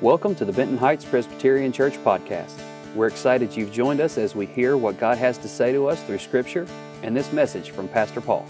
Welcome 0.00 0.34
to 0.34 0.44
the 0.44 0.52
Benton 0.52 0.76
Heights 0.76 1.04
Presbyterian 1.04 1.70
Church 1.70 1.94
podcast. 1.98 2.60
We're 2.96 3.06
excited 3.06 3.56
you've 3.56 3.70
joined 3.70 4.00
us 4.00 4.18
as 4.18 4.34
we 4.34 4.44
hear 4.44 4.76
what 4.76 4.98
God 4.98 5.18
has 5.18 5.38
to 5.38 5.48
say 5.48 5.72
to 5.72 5.86
us 5.86 6.02
through 6.02 6.18
Scripture 6.18 6.66
and 7.04 7.16
this 7.16 7.32
message 7.32 7.70
from 7.70 7.86
Pastor 7.86 8.20
Paul. 8.20 8.44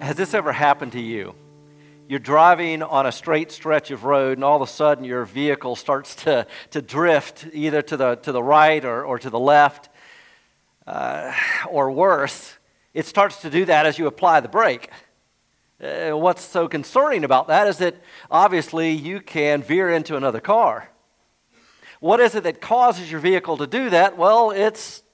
Has 0.00 0.14
this 0.14 0.34
ever 0.34 0.52
happened 0.52 0.92
to 0.92 1.00
you? 1.00 1.34
You're 2.08 2.20
driving 2.20 2.80
on 2.80 3.06
a 3.06 3.12
straight 3.12 3.50
stretch 3.50 3.90
of 3.90 4.04
road, 4.04 4.38
and 4.38 4.44
all 4.44 4.62
of 4.62 4.62
a 4.62 4.70
sudden 4.70 5.04
your 5.04 5.24
vehicle 5.24 5.74
starts 5.74 6.14
to, 6.14 6.46
to 6.70 6.80
drift 6.80 7.48
either 7.52 7.82
to 7.82 7.96
the, 7.96 8.14
to 8.14 8.30
the 8.30 8.42
right 8.42 8.84
or, 8.84 9.04
or 9.04 9.18
to 9.18 9.30
the 9.30 9.38
left, 9.38 9.88
uh, 10.86 11.34
or 11.68 11.90
worse, 11.90 12.56
it 12.94 13.04
starts 13.04 13.42
to 13.42 13.50
do 13.50 13.64
that 13.64 13.84
as 13.84 13.98
you 13.98 14.06
apply 14.06 14.40
the 14.40 14.48
brake. 14.48 14.90
Uh, 15.80 16.10
what's 16.10 16.42
so 16.42 16.66
concerning 16.66 17.22
about 17.22 17.46
that 17.46 17.68
is 17.68 17.78
that 17.78 17.94
obviously 18.30 18.90
you 18.90 19.20
can 19.20 19.62
veer 19.62 19.88
into 19.88 20.16
another 20.16 20.40
car. 20.40 20.90
What 22.00 22.18
is 22.18 22.34
it 22.34 22.42
that 22.44 22.60
causes 22.60 23.10
your 23.10 23.20
vehicle 23.20 23.56
to 23.58 23.66
do 23.66 23.90
that? 23.90 24.16
Well, 24.16 24.50
it's 24.50 25.04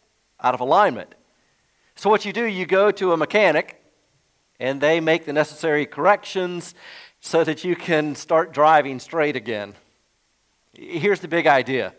out 0.41 0.55
of 0.55 0.61
alignment. 0.61 1.15
So, 1.97 2.09
what 2.09 2.25
you 2.25 2.33
do, 2.33 2.45
you 2.45 2.65
go 2.65 2.91
to 2.93 3.13
a 3.13 3.17
mechanic 3.17 3.83
and 4.59 4.81
they 4.81 5.01
make 5.01 5.27
the 5.27 5.33
necessary 5.35 5.85
corrections 5.85 6.75
so 7.21 7.45
that 7.45 7.63
you 7.63 7.77
can 7.77 8.15
start 8.15 8.53
driving 8.53 9.01
straight 9.01 9.37
again. 9.37 9.75
Here's 10.73 11.21
the 11.21 11.29
big 11.29 11.47
idea 11.47 11.93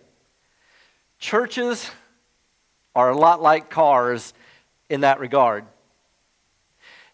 churches 1.20 1.92
are 2.96 3.12
a 3.12 3.18
lot 3.18 3.42
like 3.42 3.70
cars 3.70 4.34
in 4.90 5.02
that 5.02 5.20
regard 5.20 5.66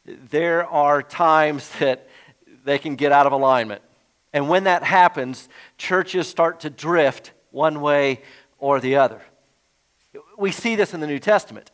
there 0.06 0.66
are 0.68 1.02
times 1.02 1.70
that 1.80 2.08
they 2.64 2.80
can 2.80 2.96
get 2.96 3.12
out 3.12 3.26
of 3.26 3.32
alignment. 3.32 3.82
And 4.34 4.50
when 4.50 4.64
that 4.64 4.84
happens, 4.84 5.50
churches 5.78 6.28
start 6.28 6.62
to 6.62 6.70
drift 6.70 7.32
one 7.52 7.82
way 7.82 8.22
or 8.58 8.80
the 8.80 8.96
other. 8.96 9.22
We 10.38 10.52
see 10.52 10.76
this 10.76 10.94
in 10.94 11.00
the 11.00 11.08
New 11.08 11.20
Testament. 11.20 11.72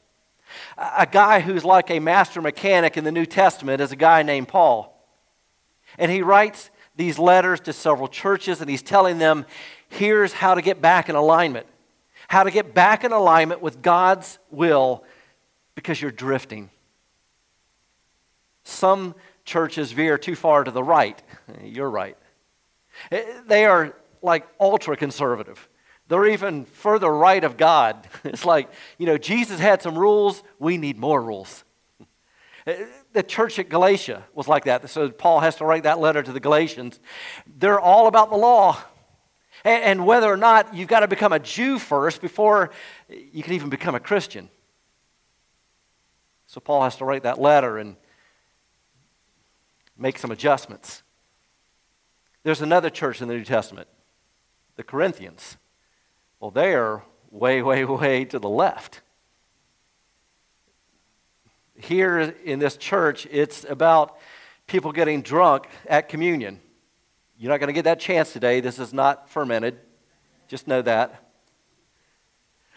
A 0.78 1.08
guy 1.10 1.40
who's 1.40 1.66
like 1.66 1.90
a 1.90 2.00
master 2.00 2.42
mechanic 2.42 2.98
in 2.98 3.04
the 3.04 3.12
New 3.12 3.26
Testament 3.26 3.82
is 3.82 3.92
a 3.92 3.96
guy 3.96 4.24
named 4.24 4.48
Paul. 4.48 4.94
And 5.98 6.12
he 6.12 6.22
writes 6.22 6.70
these 6.96 7.20
letters 7.20 7.60
to 7.62 7.74
several 7.74 8.08
churches 8.08 8.62
and 8.62 8.70
he's 8.70 8.82
telling 8.82 9.20
them 9.20 9.46
here's 9.90 10.34
how 10.34 10.56
to 10.56 10.62
get 10.62 10.82
back 10.82 11.10
in 11.10 11.16
alignment. 11.16 11.68
How 12.28 12.44
to 12.44 12.52
get 12.52 12.74
back 12.74 13.04
in 13.04 13.12
alignment 13.12 13.62
with 13.62 13.82
God's 13.82 14.40
will 14.52 15.04
because 15.76 16.02
you're 16.02 16.12
drifting. 16.12 16.70
Some 18.68 19.16
churches 19.46 19.94
veer 19.94 20.18
too 20.18 20.36
far 20.36 20.66
to 20.66 20.72
the 20.72 20.84
right. 20.84 21.22
You're 21.64 21.90
right. 21.90 22.18
Eh, 23.14 23.24
they 23.48 23.66
are 23.66 23.96
like 24.22 24.46
ultra 24.60 24.98
conservative. 24.98 25.70
They're 26.10 26.28
even 26.28 26.66
further 26.66 27.10
right 27.10 27.44
of 27.44 27.56
God. 27.56 28.08
It's 28.26 28.44
like, 28.44 28.70
you 28.98 29.06
know, 29.06 29.18
Jesus 29.18 29.62
had 29.62 29.82
some 29.82 29.98
rules, 29.98 30.44
we 30.60 30.78
need 30.78 30.98
more 30.98 31.22
rules. 31.22 31.64
Eh, 32.66 32.86
the 33.14 33.24
church 33.24 33.58
at 33.58 33.70
Galatia 33.70 34.26
was 34.36 34.50
like 34.50 34.66
that. 34.66 34.90
So 34.90 35.12
Paul 35.12 35.40
has 35.40 35.56
to 35.56 35.66
write 35.66 35.84
that 35.84 36.00
letter 36.00 36.22
to 36.22 36.34
the 36.34 36.42
Galatians. 36.42 37.00
They're 37.48 37.80
all 37.80 38.08
about 38.08 38.30
the 38.30 38.38
law. 38.38 38.78
And 39.64 40.06
whether 40.06 40.28
or 40.28 40.38
not 40.38 40.74
you've 40.74 40.90
got 40.90 41.00
to 41.00 41.08
become 41.08 41.32
a 41.32 41.40
Jew 41.40 41.80
first 41.80 42.20
before 42.20 42.72
you 43.08 43.44
can 43.44 43.54
even 43.54 43.70
become 43.70 43.96
a 43.96 44.02
Christian. 44.02 44.50
So 46.48 46.60
Paul 46.60 46.84
has 46.84 46.98
to 46.98 47.06
write 47.06 47.24
that 47.24 47.40
letter 47.40 47.78
and 47.78 47.96
make 49.98 50.18
some 50.18 50.32
adjustments. 50.32 51.04
There's 52.44 52.62
another 52.62 52.90
church 52.90 53.22
in 53.22 53.28
the 53.28 53.34
New 53.34 53.44
Testament, 53.44 53.88
the 54.76 54.84
Corinthians. 54.84 55.58
Well, 56.40 56.52
they 56.52 56.74
are 56.74 57.04
way, 57.32 57.62
way, 57.62 57.84
way 57.84 58.26
to 58.26 58.40
the 58.40 58.50
left. 58.50 59.02
Here 61.76 62.20
in 62.20 62.60
this 62.60 62.78
church, 62.78 63.28
it's 63.30 63.66
about 63.66 64.18
people 64.66 64.92
getting 64.92 65.22
drunk 65.22 65.68
at 65.88 66.10
communion. 66.10 66.60
You're 67.38 67.52
not 67.52 67.60
going 67.60 67.68
to 67.68 67.74
get 67.74 67.84
that 67.84 68.00
chance 68.00 68.34
today. 68.34 68.62
This 68.62 68.80
is 68.80 68.94
not 68.94 69.30
fermented. 69.30 69.80
Just 70.48 70.68
know 70.68 70.82
that. 70.82 71.24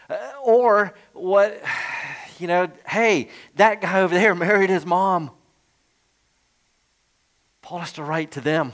Uh, 0.09 0.17
or 0.43 0.93
what, 1.13 1.61
you 2.39 2.47
know, 2.47 2.69
hey, 2.87 3.29
that 3.55 3.81
guy 3.81 4.01
over 4.01 4.13
there 4.13 4.35
married 4.35 4.69
his 4.69 4.85
mom. 4.85 5.31
Paul 7.71 7.79
has 7.79 7.93
to 7.93 8.03
write 8.03 8.31
to 8.31 8.41
them 8.41 8.73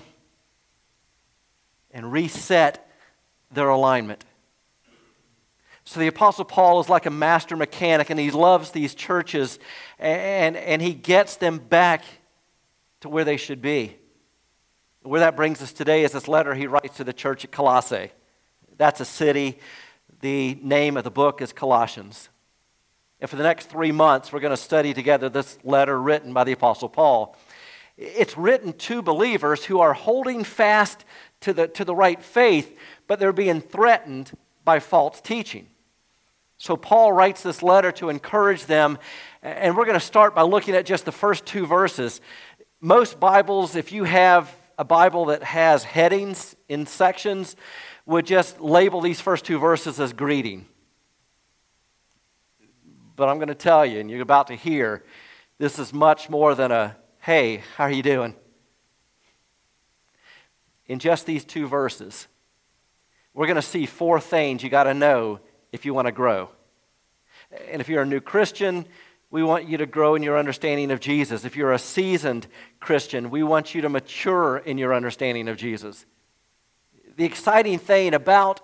and 1.92 2.12
reset 2.12 2.90
their 3.52 3.70
alignment. 3.70 4.26
So 5.86 6.00
the 6.00 6.08
Apostle 6.08 6.46
Paul 6.46 6.80
is 6.80 6.90
like 6.90 7.06
a 7.06 7.12
master 7.12 7.56
mechanic 7.56 8.10
and 8.10 8.20
he 8.20 8.32
loves 8.32 8.72
these 8.72 8.96
churches 8.96 9.60
and, 10.00 10.58
and 10.58 10.82
he 10.82 10.96
gets 10.96 11.36
them 11.36 11.60
back 11.60 12.06
to 13.02 13.08
where 13.08 13.24
they 13.24 13.38
should 13.38 13.62
be. 13.62 13.98
Where 15.04 15.20
that 15.20 15.36
brings 15.36 15.62
us 15.62 15.74
today 15.74 16.04
is 16.04 16.14
this 16.14 16.28
letter 16.28 16.56
he 16.56 16.66
writes 16.66 16.98
to 16.98 17.04
the 17.04 17.14
church 17.14 17.46
at 17.46 17.52
Colossae. 17.52 18.10
That's 18.80 19.00
a 19.00 19.06
city. 19.06 19.60
The 20.22 20.58
name 20.64 20.98
of 20.98 21.04
the 21.04 21.12
book 21.12 21.44
is 21.44 21.54
Colossians. 21.54 22.30
And 23.20 23.30
for 23.30 23.36
the 23.36 23.44
next 23.44 23.70
three 23.70 23.92
months, 23.92 24.34
we're 24.34 24.40
going 24.40 24.50
to 24.50 24.58
study 24.58 24.96
together 24.96 25.30
this 25.30 25.60
letter 25.64 26.02
written 26.02 26.34
by 26.34 26.46
the 26.46 26.54
Apostle 26.54 26.90
Paul. 26.90 27.38
It's 27.98 28.38
written 28.38 28.74
to 28.74 29.02
believers 29.02 29.66
who 29.66 29.80
are 29.80 29.94
holding 29.94 30.44
fast 30.44 31.04
to 31.42 31.54
the, 31.54 31.68
to 31.70 31.84
the 31.84 31.96
right 31.96 32.22
faith, 32.22 32.78
but 33.08 33.20
they're 33.20 33.34
being 33.34 33.60
threatened 33.60 34.32
by 34.64 34.80
false 34.80 35.20
teaching. 35.20 35.68
So 36.60 36.76
Paul 36.76 37.12
writes 37.12 37.44
this 37.44 37.64
letter 37.64 37.92
to 37.94 38.10
encourage 38.10 38.66
them, 38.66 38.98
and 39.42 39.76
we're 39.76 39.86
going 39.86 40.00
to 40.00 40.06
start 40.06 40.36
by 40.36 40.42
looking 40.44 40.76
at 40.76 40.86
just 40.86 41.06
the 41.06 41.12
first 41.12 41.46
two 41.46 41.66
verses. 41.66 42.22
Most 42.82 43.20
Bibles, 43.20 43.76
if 43.76 43.92
you 43.92 44.04
have 44.04 44.54
a 44.78 44.84
Bible 44.84 45.26
that 45.26 45.44
has 45.44 45.84
headings 45.84 46.56
in 46.70 46.86
sections, 46.86 47.56
would 48.06 48.26
just 48.26 48.62
label 48.62 49.02
these 49.02 49.20
first 49.20 49.46
two 49.46 49.60
verses 49.60 50.00
as 50.00 50.14
greeting. 50.14 50.68
But 53.16 53.30
I'm 53.30 53.38
going 53.38 53.48
to 53.48 53.56
tell 53.56 53.86
you, 53.86 54.00
and 54.00 54.10
you're 54.10 54.22
about 54.22 54.48
to 54.48 54.56
hear, 54.56 55.04
this 55.58 55.80
is 55.80 55.94
much 55.94 56.30
more 56.30 56.54
than 56.54 56.72
a 56.72 56.96
Hey, 57.28 57.62
how 57.76 57.84
are 57.84 57.92
you 57.92 58.04
doing? 58.04 58.36
In 60.86 60.98
just 60.98 61.26
these 61.26 61.44
two 61.44 61.68
verses, 61.68 62.26
we're 63.34 63.48
going 63.48 63.58
to 63.58 63.62
see 63.62 63.86
four 63.86 64.22
things 64.22 64.64
you 64.64 64.70
got 64.70 64.86
to 64.86 64.94
know 64.94 65.42
if 65.74 65.84
you 65.84 65.94
want 65.94 66.06
to 66.06 66.14
grow. 66.14 66.50
And 67.70 67.82
if 67.82 67.90
you're 67.90 68.04
a 68.04 68.06
new 68.06 68.22
Christian, 68.22 68.86
we 69.30 69.44
want 69.44 69.68
you 69.68 69.76
to 69.76 69.86
grow 69.86 70.16
in 70.16 70.24
your 70.24 70.38
understanding 70.38 70.90
of 70.90 71.02
Jesus. 71.02 71.44
If 71.44 71.58
you're 71.58 71.74
a 71.74 71.80
seasoned 71.80 72.48
Christian, 72.80 73.30
we 73.30 73.44
want 73.44 73.76
you 73.76 73.82
to 73.82 73.90
mature 73.90 74.60
in 74.60 74.78
your 74.78 74.94
understanding 74.94 75.50
of 75.50 75.58
Jesus. 75.58 76.06
The 77.18 77.26
exciting 77.26 77.80
thing 77.80 78.14
about 78.14 78.62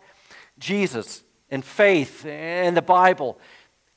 Jesus 0.58 1.22
and 1.50 1.66
faith 1.66 2.26
and 2.26 2.78
the 2.78 2.82
Bible 2.82 3.42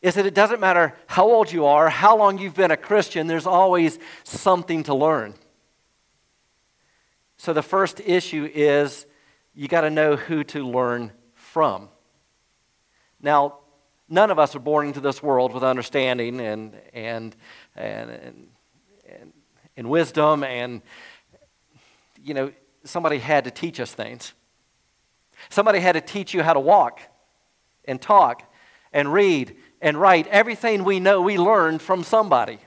is 0.07 0.15
that 0.15 0.25
it 0.25 0.35
doesn't 0.35 0.61
matter 0.61 0.95
how 1.09 1.29
old 1.29 1.51
you 1.51 1.67
are, 1.67 1.89
how 1.89 2.17
long 2.17 2.39
you've 2.39 2.55
been 2.55 2.71
a 2.71 2.77
Christian, 2.77 3.27
there's 3.27 3.45
always 3.45 3.99
something 4.23 4.85
to 4.85 4.95
learn. 4.95 5.35
So 7.39 7.53
the 7.53 7.63
first 7.63 7.99
issue 7.99 8.49
is 8.55 9.05
you 9.53 9.67
got 9.67 9.81
to 9.81 9.91
know 9.91 10.15
who 10.15 10.45
to 10.45 10.65
learn 10.65 11.11
from. 11.35 11.89
Now, 13.21 13.59
none 14.09 14.31
of 14.31 14.39
us 14.39 14.55
are 14.55 14.61
born 14.61 14.87
into 14.87 15.01
this 15.01 15.25
world 15.25 15.53
with 15.53 15.65
understanding 15.65 16.41
and, 16.41 16.81
and, 16.93 17.35
and, 17.75 18.11
and, 19.09 19.33
and, 19.77 19.91
wisdom, 19.91 20.45
and, 20.45 20.83
you 22.23 22.33
know, 22.33 22.53
somebody 22.85 23.19
had 23.19 23.43
to 23.43 23.51
teach 23.51 23.81
us 23.81 23.93
things. 23.93 24.35
Somebody 25.49 25.81
had 25.81 25.95
to 25.95 26.01
teach 26.01 26.33
you 26.33 26.45
how 26.45 26.53
to 26.53 26.61
walk 26.61 27.01
and 27.87 28.01
talk 28.01 28.45
and 28.93 29.13
read 29.13 29.57
and 29.81 30.01
write 30.01 30.27
everything 30.29 30.85
we 30.85 31.01
know 31.01 31.21
we 31.21 31.39
learned 31.39 31.83
from 31.83 32.03
somebody. 32.03 32.59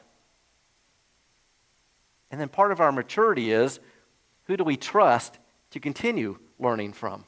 And 2.31 2.39
then 2.39 2.49
part 2.49 2.71
of 2.71 2.79
our 2.79 2.91
maturity 2.91 3.51
is 3.51 3.79
who 4.45 4.57
do 4.57 4.63
we 4.63 4.77
trust 4.77 5.39
to 5.71 5.79
continue 5.79 6.37
learning 6.59 6.93
from? 6.93 7.25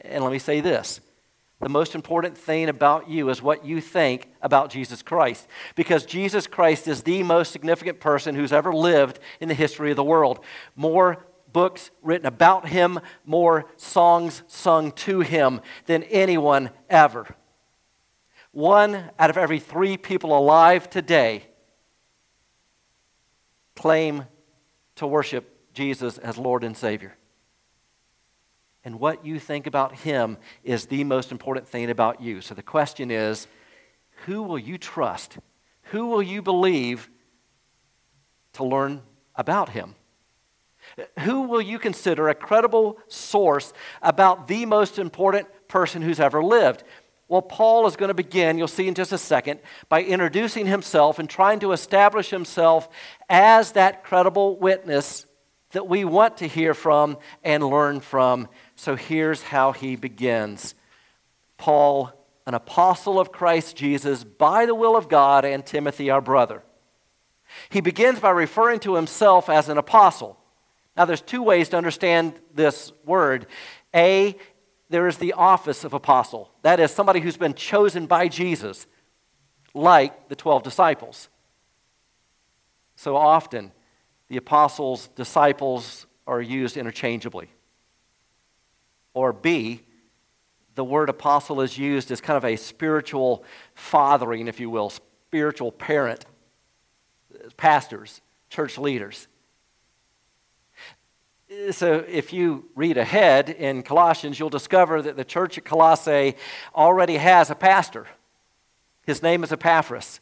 And 0.00 0.22
let 0.22 0.32
me 0.32 0.38
say 0.38 0.60
this 0.60 1.00
the 1.60 1.68
most 1.70 1.94
important 1.94 2.36
thing 2.36 2.68
about 2.68 3.08
you 3.08 3.30
is 3.30 3.40
what 3.40 3.64
you 3.64 3.80
think 3.80 4.28
about 4.42 4.70
Jesus 4.70 5.02
Christ. 5.02 5.48
Because 5.74 6.04
Jesus 6.04 6.46
Christ 6.46 6.86
is 6.86 7.02
the 7.02 7.22
most 7.22 7.50
significant 7.50 7.98
person 7.98 8.34
who's 8.34 8.52
ever 8.52 8.74
lived 8.74 9.20
in 9.40 9.48
the 9.48 9.54
history 9.54 9.90
of 9.90 9.96
the 9.96 10.04
world. 10.04 10.44
More 10.74 11.24
books 11.52 11.90
written 12.02 12.26
about 12.26 12.68
him, 12.68 13.00
more 13.24 13.64
songs 13.78 14.42
sung 14.46 14.92
to 14.92 15.20
him 15.20 15.62
than 15.86 16.02
anyone 16.04 16.68
ever. 16.90 17.34
One 18.56 19.10
out 19.18 19.28
of 19.28 19.36
every 19.36 19.60
three 19.60 19.98
people 19.98 20.34
alive 20.34 20.88
today 20.88 21.44
claim 23.74 24.24
to 24.94 25.06
worship 25.06 25.74
Jesus 25.74 26.16
as 26.16 26.38
Lord 26.38 26.64
and 26.64 26.74
Savior. 26.74 27.14
And 28.82 28.98
what 28.98 29.26
you 29.26 29.38
think 29.38 29.66
about 29.66 29.94
Him 29.96 30.38
is 30.64 30.86
the 30.86 31.04
most 31.04 31.32
important 31.32 31.68
thing 31.68 31.90
about 31.90 32.22
you. 32.22 32.40
So 32.40 32.54
the 32.54 32.62
question 32.62 33.10
is 33.10 33.46
who 34.24 34.42
will 34.42 34.58
you 34.58 34.78
trust? 34.78 35.36
Who 35.90 36.06
will 36.06 36.22
you 36.22 36.40
believe 36.40 37.10
to 38.54 38.64
learn 38.64 39.02
about 39.34 39.68
Him? 39.68 39.96
Who 41.18 41.42
will 41.42 41.60
you 41.60 41.78
consider 41.78 42.30
a 42.30 42.34
credible 42.34 42.96
source 43.06 43.74
about 44.00 44.48
the 44.48 44.64
most 44.64 44.98
important 44.98 45.46
person 45.68 46.00
who's 46.00 46.20
ever 46.20 46.42
lived? 46.42 46.84
Well, 47.28 47.42
Paul 47.42 47.86
is 47.86 47.96
going 47.96 48.08
to 48.08 48.14
begin, 48.14 48.56
you'll 48.56 48.68
see 48.68 48.86
in 48.86 48.94
just 48.94 49.12
a 49.12 49.18
second, 49.18 49.60
by 49.88 50.02
introducing 50.02 50.66
himself 50.66 51.18
and 51.18 51.28
trying 51.28 51.58
to 51.60 51.72
establish 51.72 52.30
himself 52.30 52.88
as 53.28 53.72
that 53.72 54.04
credible 54.04 54.56
witness 54.56 55.26
that 55.72 55.88
we 55.88 56.04
want 56.04 56.38
to 56.38 56.46
hear 56.46 56.72
from 56.72 57.18
and 57.42 57.68
learn 57.68 58.00
from. 58.00 58.48
So 58.76 58.94
here's 58.94 59.42
how 59.42 59.72
he 59.72 59.96
begins 59.96 60.74
Paul, 61.58 62.12
an 62.46 62.54
apostle 62.54 63.18
of 63.18 63.32
Christ 63.32 63.76
Jesus, 63.76 64.22
by 64.22 64.66
the 64.66 64.74
will 64.74 64.96
of 64.96 65.08
God, 65.08 65.44
and 65.44 65.66
Timothy, 65.66 66.10
our 66.10 66.20
brother. 66.20 66.62
He 67.70 67.80
begins 67.80 68.20
by 68.20 68.30
referring 68.30 68.80
to 68.80 68.94
himself 68.94 69.48
as 69.48 69.68
an 69.68 69.78
apostle. 69.78 70.38
Now, 70.96 71.04
there's 71.04 71.20
two 71.20 71.42
ways 71.42 71.68
to 71.70 71.76
understand 71.76 72.34
this 72.54 72.92
word. 73.04 73.46
A, 73.94 74.36
there 74.88 75.08
is 75.08 75.18
the 75.18 75.32
office 75.32 75.84
of 75.84 75.92
apostle. 75.92 76.50
That 76.62 76.80
is, 76.80 76.90
somebody 76.90 77.20
who's 77.20 77.36
been 77.36 77.54
chosen 77.54 78.06
by 78.06 78.28
Jesus, 78.28 78.86
like 79.74 80.28
the 80.28 80.36
12 80.36 80.62
disciples. 80.62 81.28
So 82.94 83.16
often, 83.16 83.72
the 84.28 84.36
apostles, 84.36 85.08
disciples 85.08 86.06
are 86.26 86.40
used 86.40 86.76
interchangeably. 86.76 87.50
Or 89.12 89.32
B, 89.32 89.82
the 90.74 90.84
word 90.84 91.08
apostle 91.08 91.60
is 91.60 91.78
used 91.78 92.10
as 92.10 92.20
kind 92.20 92.36
of 92.36 92.44
a 92.44 92.56
spiritual 92.56 93.44
fathering, 93.74 94.46
if 94.46 94.60
you 94.60 94.70
will, 94.70 94.90
spiritual 94.90 95.72
parent, 95.72 96.26
pastors, 97.56 98.20
church 98.50 98.78
leaders 98.78 99.26
so 101.70 102.04
if 102.08 102.32
you 102.32 102.68
read 102.74 102.96
ahead 102.96 103.50
in 103.50 103.82
Colossians, 103.82 104.38
you'll 104.38 104.50
discover 104.50 105.00
that 105.02 105.16
the 105.16 105.24
church 105.24 105.58
at 105.58 105.64
Colossae 105.64 106.34
already 106.74 107.16
has 107.16 107.50
a 107.50 107.54
pastor. 107.54 108.06
His 109.06 109.22
name 109.22 109.44
is 109.44 109.52
Epaphras. 109.52 110.20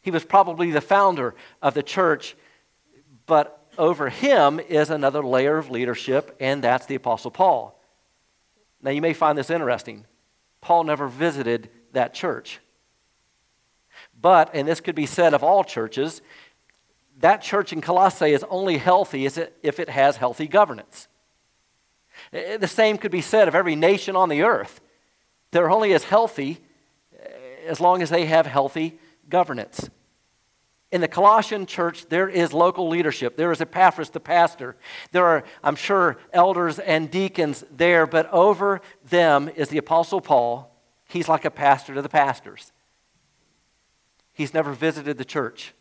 He 0.00 0.10
was 0.10 0.24
probably 0.24 0.72
the 0.72 0.80
founder 0.80 1.34
of 1.60 1.74
the 1.74 1.82
church, 1.82 2.36
but 3.26 3.64
over 3.78 4.08
him 4.08 4.58
is 4.58 4.90
another 4.90 5.22
layer 5.22 5.58
of 5.58 5.70
leadership, 5.70 6.36
and 6.40 6.62
that's 6.62 6.86
the 6.86 6.96
Apostle 6.96 7.30
Paul. 7.30 7.80
Now, 8.82 8.90
you 8.90 9.00
may 9.00 9.12
find 9.12 9.38
this 9.38 9.50
interesting. 9.50 10.06
Paul 10.60 10.84
never 10.84 11.06
visited 11.06 11.70
that 11.92 12.14
church. 12.14 12.58
But, 14.20 14.50
and 14.54 14.66
this 14.66 14.80
could 14.80 14.96
be 14.96 15.06
said 15.06 15.34
of 15.34 15.44
all 15.44 15.62
churches, 15.62 16.20
that 17.22 17.40
church 17.40 17.72
in 17.72 17.80
Colossae 17.80 18.32
is 18.32 18.44
only 18.50 18.78
healthy 18.78 19.26
if 19.26 19.80
it 19.80 19.88
has 19.88 20.16
healthy 20.16 20.46
governance. 20.48 21.08
The 22.32 22.68
same 22.68 22.98
could 22.98 23.12
be 23.12 23.20
said 23.20 23.48
of 23.48 23.54
every 23.54 23.76
nation 23.76 24.16
on 24.16 24.28
the 24.28 24.42
earth. 24.42 24.80
They're 25.52 25.70
only 25.70 25.92
as 25.92 26.04
healthy 26.04 26.58
eh, 27.18 27.28
as 27.68 27.80
long 27.80 28.02
as 28.02 28.10
they 28.10 28.26
have 28.26 28.46
healthy 28.46 28.98
governance. 29.28 29.88
In 30.90 31.00
the 31.00 31.08
Colossian 31.08 31.64
church, 31.64 32.06
there 32.08 32.28
is 32.28 32.52
local 32.52 32.88
leadership. 32.88 33.36
There 33.36 33.52
is 33.52 33.60
Epaphras, 33.60 34.10
the 34.10 34.20
pastor. 34.20 34.76
There 35.12 35.24
are, 35.24 35.44
I'm 35.62 35.76
sure, 35.76 36.18
elders 36.32 36.78
and 36.78 37.10
deacons 37.10 37.64
there, 37.70 38.06
but 38.06 38.30
over 38.30 38.80
them 39.08 39.48
is 39.54 39.68
the 39.68 39.78
Apostle 39.78 40.20
Paul. 40.20 40.74
He's 41.08 41.28
like 41.28 41.44
a 41.44 41.50
pastor 41.50 41.94
to 41.94 42.02
the 42.02 42.08
pastors. 42.08 42.72
He's 44.32 44.52
never 44.52 44.72
visited 44.72 45.18
the 45.18 45.24
church. 45.24 45.72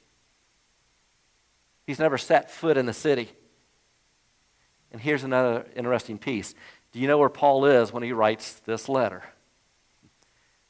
He's 1.91 1.99
never 1.99 2.17
set 2.17 2.49
foot 2.49 2.77
in 2.77 2.85
the 2.85 2.93
city. 2.93 3.29
And 4.93 5.01
here's 5.01 5.25
another 5.25 5.65
interesting 5.75 6.17
piece. 6.17 6.55
Do 6.93 7.01
you 7.01 7.07
know 7.09 7.17
where 7.17 7.27
Paul 7.27 7.65
is 7.65 7.91
when 7.91 8.01
he 8.01 8.13
writes 8.13 8.61
this 8.65 8.87
letter? 8.87 9.25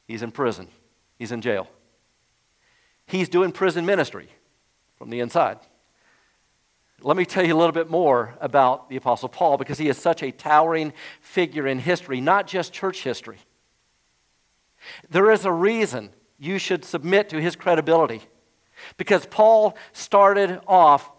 He's 0.08 0.24
in 0.24 0.32
prison, 0.32 0.66
he's 1.20 1.30
in 1.30 1.40
jail. 1.40 1.68
He's 3.06 3.28
doing 3.28 3.52
prison 3.52 3.86
ministry 3.86 4.30
from 4.98 5.10
the 5.10 5.20
inside. 5.20 5.60
Let 7.02 7.16
me 7.16 7.24
tell 7.24 7.46
you 7.46 7.54
a 7.54 7.60
little 7.60 7.70
bit 7.70 7.88
more 7.88 8.34
about 8.40 8.90
the 8.90 8.96
Apostle 8.96 9.28
Paul 9.28 9.58
because 9.58 9.78
he 9.78 9.88
is 9.88 9.96
such 9.96 10.24
a 10.24 10.32
towering 10.32 10.92
figure 11.20 11.68
in 11.68 11.78
history, 11.78 12.20
not 12.20 12.48
just 12.48 12.72
church 12.72 13.04
history. 13.04 13.38
There 15.08 15.30
is 15.30 15.44
a 15.44 15.52
reason 15.52 16.10
you 16.40 16.58
should 16.58 16.84
submit 16.84 17.28
to 17.28 17.40
his 17.40 17.54
credibility. 17.54 18.22
Because 18.96 19.26
Paul 19.26 19.76
started 19.92 20.60
off 20.66 21.10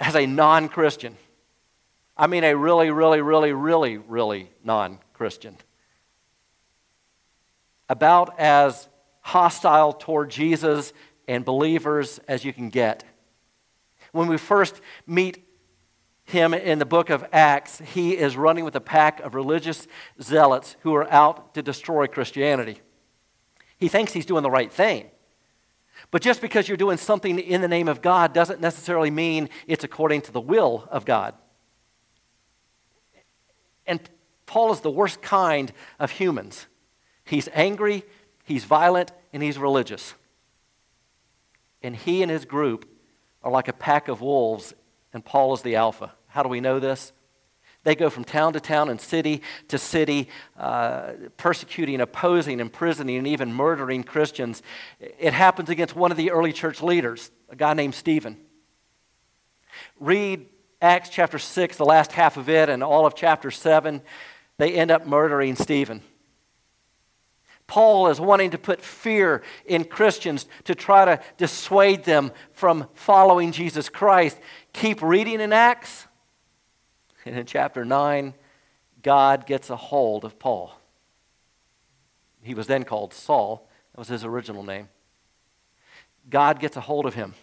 as 0.00 0.16
a 0.16 0.26
non 0.26 0.68
Christian. 0.68 1.16
I 2.16 2.26
mean, 2.26 2.44
a 2.44 2.54
really, 2.56 2.90
really, 2.90 3.20
really, 3.20 3.52
really, 3.52 3.96
really 3.96 4.50
non 4.64 4.98
Christian. 5.12 5.56
About 7.88 8.38
as 8.38 8.88
hostile 9.20 9.92
toward 9.92 10.30
Jesus 10.30 10.92
and 11.28 11.44
believers 11.44 12.20
as 12.28 12.44
you 12.44 12.52
can 12.52 12.68
get. 12.68 13.04
When 14.12 14.28
we 14.28 14.36
first 14.36 14.80
meet 15.06 15.46
him 16.24 16.54
in 16.54 16.78
the 16.78 16.86
book 16.86 17.10
of 17.10 17.24
Acts, 17.32 17.78
he 17.78 18.16
is 18.16 18.36
running 18.36 18.64
with 18.64 18.76
a 18.76 18.80
pack 18.80 19.20
of 19.20 19.34
religious 19.34 19.86
zealots 20.20 20.76
who 20.80 20.94
are 20.94 21.10
out 21.10 21.54
to 21.54 21.62
destroy 21.62 22.06
Christianity. 22.06 22.80
He 23.78 23.88
thinks 23.88 24.12
he's 24.12 24.26
doing 24.26 24.42
the 24.42 24.50
right 24.50 24.72
thing. 24.72 25.10
But 26.12 26.20
just 26.20 26.42
because 26.42 26.68
you're 26.68 26.76
doing 26.76 26.98
something 26.98 27.38
in 27.38 27.62
the 27.62 27.68
name 27.68 27.88
of 27.88 28.02
God 28.02 28.32
doesn't 28.34 28.60
necessarily 28.60 29.10
mean 29.10 29.48
it's 29.66 29.82
according 29.82 30.20
to 30.22 30.32
the 30.32 30.42
will 30.42 30.86
of 30.90 31.04
God. 31.06 31.34
And 33.86 33.98
Paul 34.44 34.72
is 34.72 34.80
the 34.80 34.90
worst 34.90 35.22
kind 35.22 35.72
of 35.98 36.10
humans. 36.10 36.66
He's 37.24 37.48
angry, 37.54 38.04
he's 38.44 38.64
violent, 38.64 39.10
and 39.32 39.42
he's 39.42 39.56
religious. 39.56 40.14
And 41.82 41.96
he 41.96 42.22
and 42.22 42.30
his 42.30 42.44
group 42.44 42.86
are 43.42 43.50
like 43.50 43.68
a 43.68 43.72
pack 43.72 44.08
of 44.08 44.20
wolves, 44.20 44.74
and 45.14 45.24
Paul 45.24 45.54
is 45.54 45.62
the 45.62 45.76
alpha. 45.76 46.12
How 46.28 46.42
do 46.42 46.50
we 46.50 46.60
know 46.60 46.78
this? 46.78 47.14
They 47.84 47.96
go 47.96 48.10
from 48.10 48.24
town 48.24 48.52
to 48.52 48.60
town 48.60 48.88
and 48.88 49.00
city 49.00 49.42
to 49.68 49.78
city, 49.78 50.28
uh, 50.56 51.12
persecuting, 51.36 52.00
opposing, 52.00 52.60
imprisoning, 52.60 53.16
and 53.16 53.26
even 53.26 53.52
murdering 53.52 54.04
Christians. 54.04 54.62
It 55.00 55.32
happens 55.32 55.68
against 55.68 55.96
one 55.96 56.12
of 56.12 56.16
the 56.16 56.30
early 56.30 56.52
church 56.52 56.80
leaders, 56.80 57.30
a 57.48 57.56
guy 57.56 57.74
named 57.74 57.94
Stephen. 57.94 58.36
Read 59.98 60.46
Acts 60.80 61.08
chapter 61.08 61.38
6, 61.38 61.76
the 61.76 61.84
last 61.84 62.12
half 62.12 62.36
of 62.36 62.48
it, 62.48 62.68
and 62.68 62.84
all 62.84 63.04
of 63.04 63.16
chapter 63.16 63.50
7. 63.50 64.00
They 64.58 64.74
end 64.74 64.92
up 64.92 65.06
murdering 65.06 65.56
Stephen. 65.56 66.02
Paul 67.66 68.08
is 68.08 68.20
wanting 68.20 68.50
to 68.50 68.58
put 68.58 68.82
fear 68.82 69.42
in 69.64 69.84
Christians 69.84 70.46
to 70.64 70.74
try 70.74 71.04
to 71.04 71.20
dissuade 71.36 72.04
them 72.04 72.30
from 72.52 72.86
following 72.94 73.50
Jesus 73.50 73.88
Christ. 73.88 74.38
Keep 74.72 75.02
reading 75.02 75.40
in 75.40 75.52
Acts 75.52 76.06
and 77.24 77.36
in 77.36 77.46
chapter 77.46 77.84
9, 77.84 78.34
God 79.02 79.46
gets 79.46 79.70
a 79.70 79.76
hold 79.76 80.24
of 80.24 80.38
Paul. 80.38 80.72
He 82.42 82.54
was 82.54 82.66
then 82.66 82.84
called 82.84 83.14
Saul, 83.14 83.68
that 83.92 83.98
was 83.98 84.08
his 84.08 84.24
original 84.24 84.62
name. 84.62 84.88
God 86.28 86.60
gets 86.60 86.76
a 86.76 86.80
hold 86.80 87.06
of 87.06 87.14
him 87.14 87.34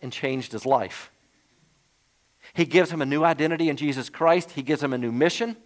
and 0.00 0.12
changed 0.12 0.52
his 0.52 0.66
life. 0.66 1.10
He 2.52 2.64
gives 2.64 2.90
him 2.90 3.00
a 3.00 3.06
new 3.06 3.24
identity 3.24 3.68
in 3.68 3.76
Jesus 3.76 4.10
Christ, 4.10 4.52
he 4.52 4.62
gives 4.62 4.82
him 4.82 4.92
a 4.92 4.98
new 4.98 5.12
mission, 5.12 5.56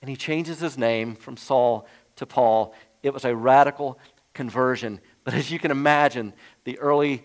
and 0.00 0.08
he 0.08 0.16
changes 0.16 0.60
his 0.60 0.78
name 0.78 1.14
from 1.14 1.36
Saul 1.36 1.86
to 2.16 2.26
Paul. 2.26 2.74
It 3.02 3.12
was 3.12 3.24
a 3.24 3.34
radical 3.34 3.98
conversion. 4.34 5.00
But 5.24 5.34
as 5.34 5.50
you 5.50 5.58
can 5.58 5.70
imagine, 5.70 6.32
the 6.64 6.78
early 6.78 7.24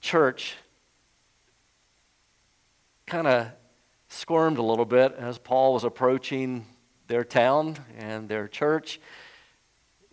church 0.00 0.56
kind 3.10 3.26
of 3.26 3.48
squirmed 4.08 4.56
a 4.56 4.62
little 4.62 4.84
bit 4.84 5.12
as 5.18 5.36
Paul 5.36 5.74
was 5.74 5.82
approaching 5.82 6.64
their 7.08 7.24
town 7.24 7.76
and 7.98 8.28
their 8.28 8.46
church. 8.46 9.00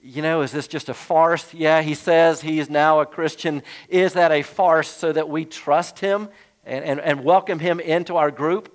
You 0.01 0.23
know, 0.23 0.41
is 0.41 0.51
this 0.51 0.67
just 0.67 0.89
a 0.89 0.95
farce? 0.95 1.53
Yeah, 1.53 1.83
he 1.83 1.93
says 1.93 2.41
he 2.41 2.57
is 2.57 2.71
now 2.71 2.99
a 2.99 3.05
Christian. 3.05 3.61
Is 3.87 4.13
that 4.13 4.31
a 4.31 4.41
farce 4.41 4.87
so 4.87 5.13
that 5.13 5.29
we 5.29 5.45
trust 5.45 5.99
him 5.99 6.29
and, 6.65 6.83
and, 6.83 6.99
and 6.99 7.23
welcome 7.23 7.59
him 7.59 7.79
into 7.79 8.15
our 8.15 8.31
group? 8.31 8.73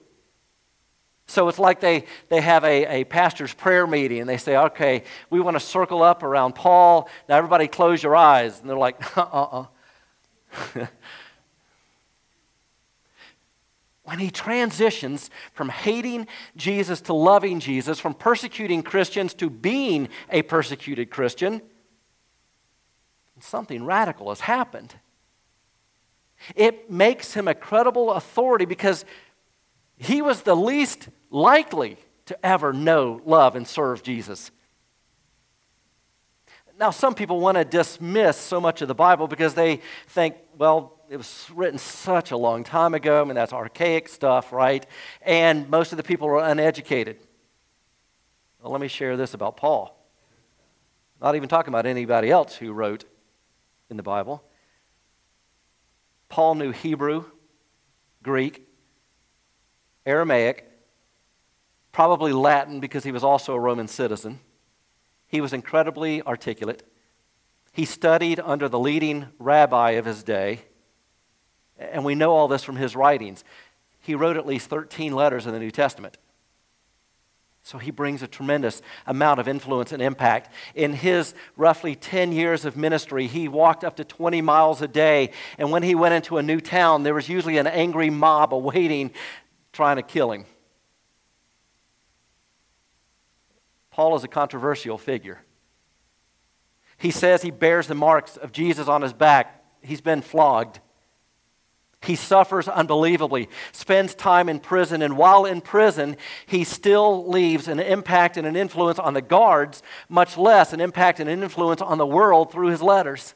So 1.26 1.48
it's 1.48 1.58
like 1.58 1.80
they, 1.80 2.04
they 2.28 2.40
have 2.40 2.62
a, 2.62 3.00
a 3.00 3.04
pastor's 3.04 3.52
prayer 3.52 3.88
meeting 3.88 4.20
and 4.20 4.28
they 4.28 4.36
say, 4.36 4.56
okay, 4.56 5.02
we 5.30 5.40
want 5.40 5.56
to 5.56 5.60
circle 5.60 6.00
up 6.00 6.22
around 6.22 6.54
Paul. 6.54 7.08
Now, 7.28 7.38
everybody 7.38 7.66
close 7.66 8.04
your 8.04 8.14
eyes. 8.14 8.60
And 8.60 8.70
they're 8.70 8.76
like, 8.76 9.18
uh 9.18 9.26
uh 9.32 9.66
uh. 10.76 10.86
When 14.12 14.18
he 14.18 14.30
transitions 14.30 15.30
from 15.54 15.70
hating 15.70 16.26
Jesus 16.54 17.00
to 17.00 17.14
loving 17.14 17.60
Jesus, 17.60 17.98
from 17.98 18.12
persecuting 18.12 18.82
Christians 18.82 19.32
to 19.32 19.48
being 19.48 20.10
a 20.28 20.42
persecuted 20.42 21.08
Christian, 21.10 21.62
something 23.40 23.86
radical 23.86 24.28
has 24.28 24.40
happened. 24.40 24.94
It 26.54 26.90
makes 26.90 27.32
him 27.32 27.48
a 27.48 27.54
credible 27.54 28.12
authority 28.12 28.66
because 28.66 29.06
he 29.96 30.20
was 30.20 30.42
the 30.42 30.54
least 30.54 31.08
likely 31.30 31.96
to 32.26 32.44
ever 32.44 32.74
know, 32.74 33.22
love, 33.24 33.56
and 33.56 33.66
serve 33.66 34.02
Jesus. 34.02 34.50
Now, 36.78 36.90
some 36.90 37.14
people 37.14 37.40
want 37.40 37.56
to 37.56 37.64
dismiss 37.64 38.36
so 38.36 38.60
much 38.60 38.82
of 38.82 38.88
the 38.88 38.94
Bible 38.94 39.26
because 39.26 39.54
they 39.54 39.80
think, 40.08 40.36
well, 40.58 40.98
it 41.12 41.18
was 41.18 41.50
written 41.54 41.78
such 41.78 42.30
a 42.30 42.38
long 42.38 42.64
time 42.64 42.94
ago. 42.94 43.20
I 43.20 43.24
mean, 43.24 43.34
that's 43.34 43.52
archaic 43.52 44.08
stuff, 44.08 44.50
right? 44.50 44.86
And 45.20 45.68
most 45.68 45.92
of 45.92 45.98
the 45.98 46.02
people 46.02 46.26
are 46.28 46.38
uneducated. 46.38 47.18
Well, 48.62 48.72
let 48.72 48.80
me 48.80 48.88
share 48.88 49.18
this 49.18 49.34
about 49.34 49.58
Paul. 49.58 49.94
Not 51.20 51.36
even 51.36 51.50
talking 51.50 51.68
about 51.68 51.84
anybody 51.84 52.30
else 52.30 52.56
who 52.56 52.72
wrote 52.72 53.04
in 53.90 53.98
the 53.98 54.02
Bible. 54.02 54.42
Paul 56.30 56.54
knew 56.54 56.70
Hebrew, 56.70 57.26
Greek, 58.22 58.66
Aramaic, 60.06 60.66
probably 61.92 62.32
Latin 62.32 62.80
because 62.80 63.04
he 63.04 63.12
was 63.12 63.22
also 63.22 63.52
a 63.52 63.60
Roman 63.60 63.86
citizen. 63.86 64.40
He 65.26 65.42
was 65.42 65.52
incredibly 65.52 66.22
articulate. 66.22 66.90
He 67.70 67.84
studied 67.84 68.40
under 68.40 68.66
the 68.66 68.78
leading 68.78 69.26
rabbi 69.38 69.90
of 69.90 70.06
his 70.06 70.22
day. 70.22 70.62
And 71.78 72.04
we 72.04 72.14
know 72.14 72.32
all 72.32 72.48
this 72.48 72.62
from 72.64 72.76
his 72.76 72.94
writings. 72.94 73.44
He 74.00 74.14
wrote 74.14 74.36
at 74.36 74.46
least 74.46 74.68
13 74.68 75.14
letters 75.14 75.46
in 75.46 75.52
the 75.52 75.58
New 75.58 75.70
Testament. 75.70 76.18
So 77.64 77.78
he 77.78 77.92
brings 77.92 78.22
a 78.22 78.26
tremendous 78.26 78.82
amount 79.06 79.38
of 79.38 79.46
influence 79.46 79.92
and 79.92 80.02
impact. 80.02 80.52
In 80.74 80.92
his 80.92 81.32
roughly 81.56 81.94
10 81.94 82.32
years 82.32 82.64
of 82.64 82.76
ministry, 82.76 83.28
he 83.28 83.46
walked 83.46 83.84
up 83.84 83.96
to 83.96 84.04
20 84.04 84.42
miles 84.42 84.82
a 84.82 84.88
day. 84.88 85.30
And 85.58 85.70
when 85.70 85.84
he 85.84 85.94
went 85.94 86.14
into 86.14 86.38
a 86.38 86.42
new 86.42 86.60
town, 86.60 87.04
there 87.04 87.14
was 87.14 87.28
usually 87.28 87.58
an 87.58 87.68
angry 87.68 88.10
mob 88.10 88.52
awaiting, 88.52 89.12
trying 89.72 89.96
to 89.96 90.02
kill 90.02 90.32
him. 90.32 90.44
Paul 93.92 94.16
is 94.16 94.24
a 94.24 94.28
controversial 94.28 94.98
figure. 94.98 95.40
He 96.96 97.12
says 97.12 97.42
he 97.42 97.50
bears 97.52 97.86
the 97.86 97.94
marks 97.94 98.36
of 98.36 98.50
Jesus 98.50 98.88
on 98.88 99.02
his 99.02 99.12
back. 99.12 99.62
He's 99.82 100.00
been 100.00 100.22
flogged. 100.22 100.80
He 102.02 102.16
suffers 102.16 102.66
unbelievably, 102.66 103.48
spends 103.70 104.14
time 104.14 104.48
in 104.48 104.58
prison, 104.58 105.02
and 105.02 105.16
while 105.16 105.44
in 105.44 105.60
prison, 105.60 106.16
he 106.46 106.64
still 106.64 107.28
leaves 107.28 107.68
an 107.68 107.78
impact 107.78 108.36
and 108.36 108.46
an 108.46 108.56
influence 108.56 108.98
on 108.98 109.14
the 109.14 109.22
guards, 109.22 109.82
much 110.08 110.36
less 110.36 110.72
an 110.72 110.80
impact 110.80 111.20
and 111.20 111.30
an 111.30 111.42
influence 111.42 111.80
on 111.80 111.98
the 111.98 112.06
world 112.06 112.50
through 112.50 112.68
his 112.68 112.82
letters. 112.82 113.34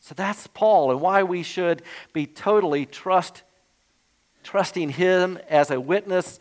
So 0.00 0.14
that's 0.16 0.48
Paul 0.48 0.90
and 0.90 1.00
why 1.00 1.22
we 1.22 1.44
should 1.44 1.82
be 2.12 2.26
totally 2.26 2.86
trust, 2.86 3.44
trusting 4.42 4.90
him 4.90 5.38
as 5.48 5.70
a 5.70 5.80
witness 5.80 6.40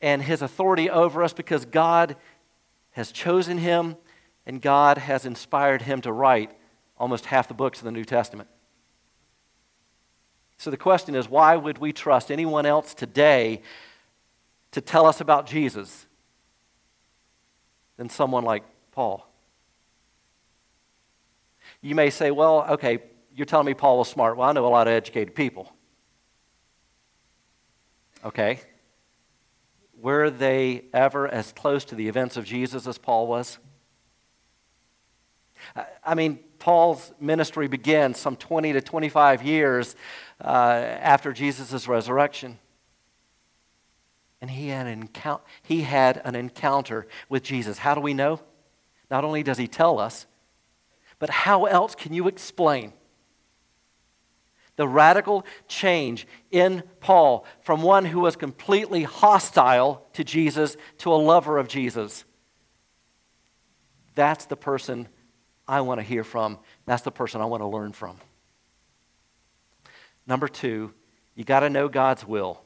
and 0.00 0.22
his 0.22 0.40
authority 0.40 0.88
over 0.88 1.22
us 1.22 1.34
because 1.34 1.66
God 1.66 2.16
has 2.92 3.12
chosen 3.12 3.58
him 3.58 3.96
and 4.46 4.62
God 4.62 4.96
has 4.96 5.26
inspired 5.26 5.82
him 5.82 6.00
to 6.02 6.12
write 6.12 6.56
almost 6.96 7.26
half 7.26 7.48
the 7.48 7.54
books 7.54 7.80
of 7.80 7.84
the 7.84 7.92
New 7.92 8.04
Testament. 8.04 8.48
So 10.58 10.70
the 10.70 10.76
question 10.76 11.14
is 11.14 11.28
why 11.28 11.56
would 11.56 11.78
we 11.78 11.92
trust 11.92 12.30
anyone 12.30 12.66
else 12.66 12.94
today 12.94 13.62
to 14.72 14.80
tell 14.80 15.06
us 15.06 15.20
about 15.20 15.46
Jesus 15.46 16.06
than 17.96 18.08
someone 18.08 18.44
like 18.44 18.64
Paul? 18.92 19.28
You 21.82 21.94
may 21.94 22.10
say, 22.10 22.30
well, 22.30 22.66
okay, 22.70 22.98
you're 23.34 23.46
telling 23.46 23.66
me 23.66 23.74
Paul 23.74 23.98
was 23.98 24.08
smart. 24.08 24.36
Well, 24.36 24.48
I 24.48 24.52
know 24.52 24.66
a 24.66 24.68
lot 24.68 24.88
of 24.88 24.94
educated 24.94 25.34
people. 25.34 25.72
Okay. 28.24 28.60
Were 30.00 30.30
they 30.30 30.84
ever 30.92 31.28
as 31.28 31.52
close 31.52 31.84
to 31.86 31.94
the 31.94 32.08
events 32.08 32.36
of 32.36 32.44
Jesus 32.44 32.86
as 32.86 32.98
Paul 32.98 33.26
was? 33.26 33.58
I 36.04 36.14
mean, 36.14 36.38
Paul's 36.58 37.12
ministry 37.20 37.68
began 37.68 38.14
some 38.14 38.36
20 38.36 38.72
to 38.74 38.80
25 38.80 39.42
years 39.42 39.96
uh, 40.42 40.46
after 40.46 41.32
Jesus' 41.32 41.88
resurrection. 41.88 42.58
And 44.40 44.50
he 44.50 44.68
had, 44.68 44.86
encou- 44.86 45.40
he 45.62 45.82
had 45.82 46.20
an 46.24 46.34
encounter 46.34 47.06
with 47.28 47.42
Jesus. 47.42 47.78
How 47.78 47.94
do 47.94 48.00
we 48.00 48.14
know? 48.14 48.40
Not 49.10 49.24
only 49.24 49.42
does 49.42 49.58
he 49.58 49.66
tell 49.66 49.98
us, 49.98 50.26
but 51.18 51.30
how 51.30 51.64
else 51.64 51.94
can 51.94 52.12
you 52.12 52.28
explain 52.28 52.92
the 54.76 54.86
radical 54.86 55.46
change 55.68 56.26
in 56.50 56.82
Paul 57.00 57.46
from 57.62 57.82
one 57.82 58.04
who 58.04 58.20
was 58.20 58.36
completely 58.36 59.04
hostile 59.04 60.06
to 60.12 60.22
Jesus 60.22 60.76
to 60.98 61.12
a 61.12 61.16
lover 61.16 61.56
of 61.56 61.68
Jesus? 61.68 62.24
That's 64.14 64.44
the 64.46 64.56
person 64.56 65.08
I 65.66 65.80
want 65.80 66.00
to 66.00 66.04
hear 66.04 66.24
from. 66.24 66.58
That's 66.84 67.02
the 67.02 67.10
person 67.10 67.40
I 67.40 67.46
want 67.46 67.62
to 67.62 67.66
learn 67.66 67.92
from. 67.92 68.18
Number 70.26 70.48
two, 70.48 70.92
you 71.34 71.44
got 71.44 71.60
to 71.60 71.70
know 71.70 71.88
God's 71.88 72.26
will. 72.26 72.60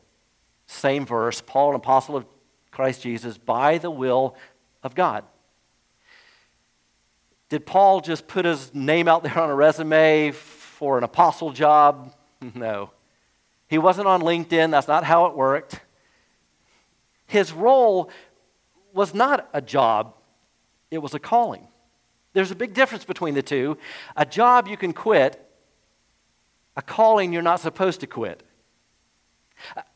Same 0.67 1.05
verse, 1.05 1.41
Paul, 1.41 1.71
an 1.71 1.77
apostle 1.77 2.17
of 2.17 2.25
Christ 2.71 3.03
Jesus, 3.03 3.37
by 3.37 3.79
the 3.79 3.91
will 3.91 4.37
of 4.83 4.95
God. 4.95 5.25
Did 7.49 7.67
Paul 7.67 8.01
just 8.01 8.29
put 8.29 8.45
his 8.45 8.73
name 8.73 9.09
out 9.09 9.25
there 9.25 9.37
on 9.39 9.51
a 9.51 9.55
resume 9.55 10.31
for 10.31 10.97
an 10.97 11.05
apostle 11.05 11.53
job? 11.53 12.15
No. 12.55 12.91
He 13.69 13.77
wasn't 13.77 14.07
on 14.07 14.23
LinkedIn, 14.23 14.71
that's 14.71 14.89
not 14.89 15.05
how 15.05 15.27
it 15.27 15.37
worked. 15.37 15.81
His 17.27 17.53
role 17.53 18.11
was 18.95 19.13
not 19.13 19.47
a 19.53 19.61
job, 19.61 20.15
it 20.91 20.99
was 20.99 21.13
a 21.13 21.19
calling. 21.19 21.69
There's 22.33 22.51
a 22.51 22.55
big 22.55 22.73
difference 22.73 23.05
between 23.05 23.35
the 23.35 23.43
two. 23.43 23.77
A 24.17 24.25
job 24.25 24.69
you 24.69 24.79
can 24.79 24.95
quit, 24.95 25.50
a 26.77 26.83
calling 26.83 27.33
you're 27.33 27.43
not 27.43 27.61
supposed 27.61 28.01
to 28.01 28.07
quit. 28.07 28.43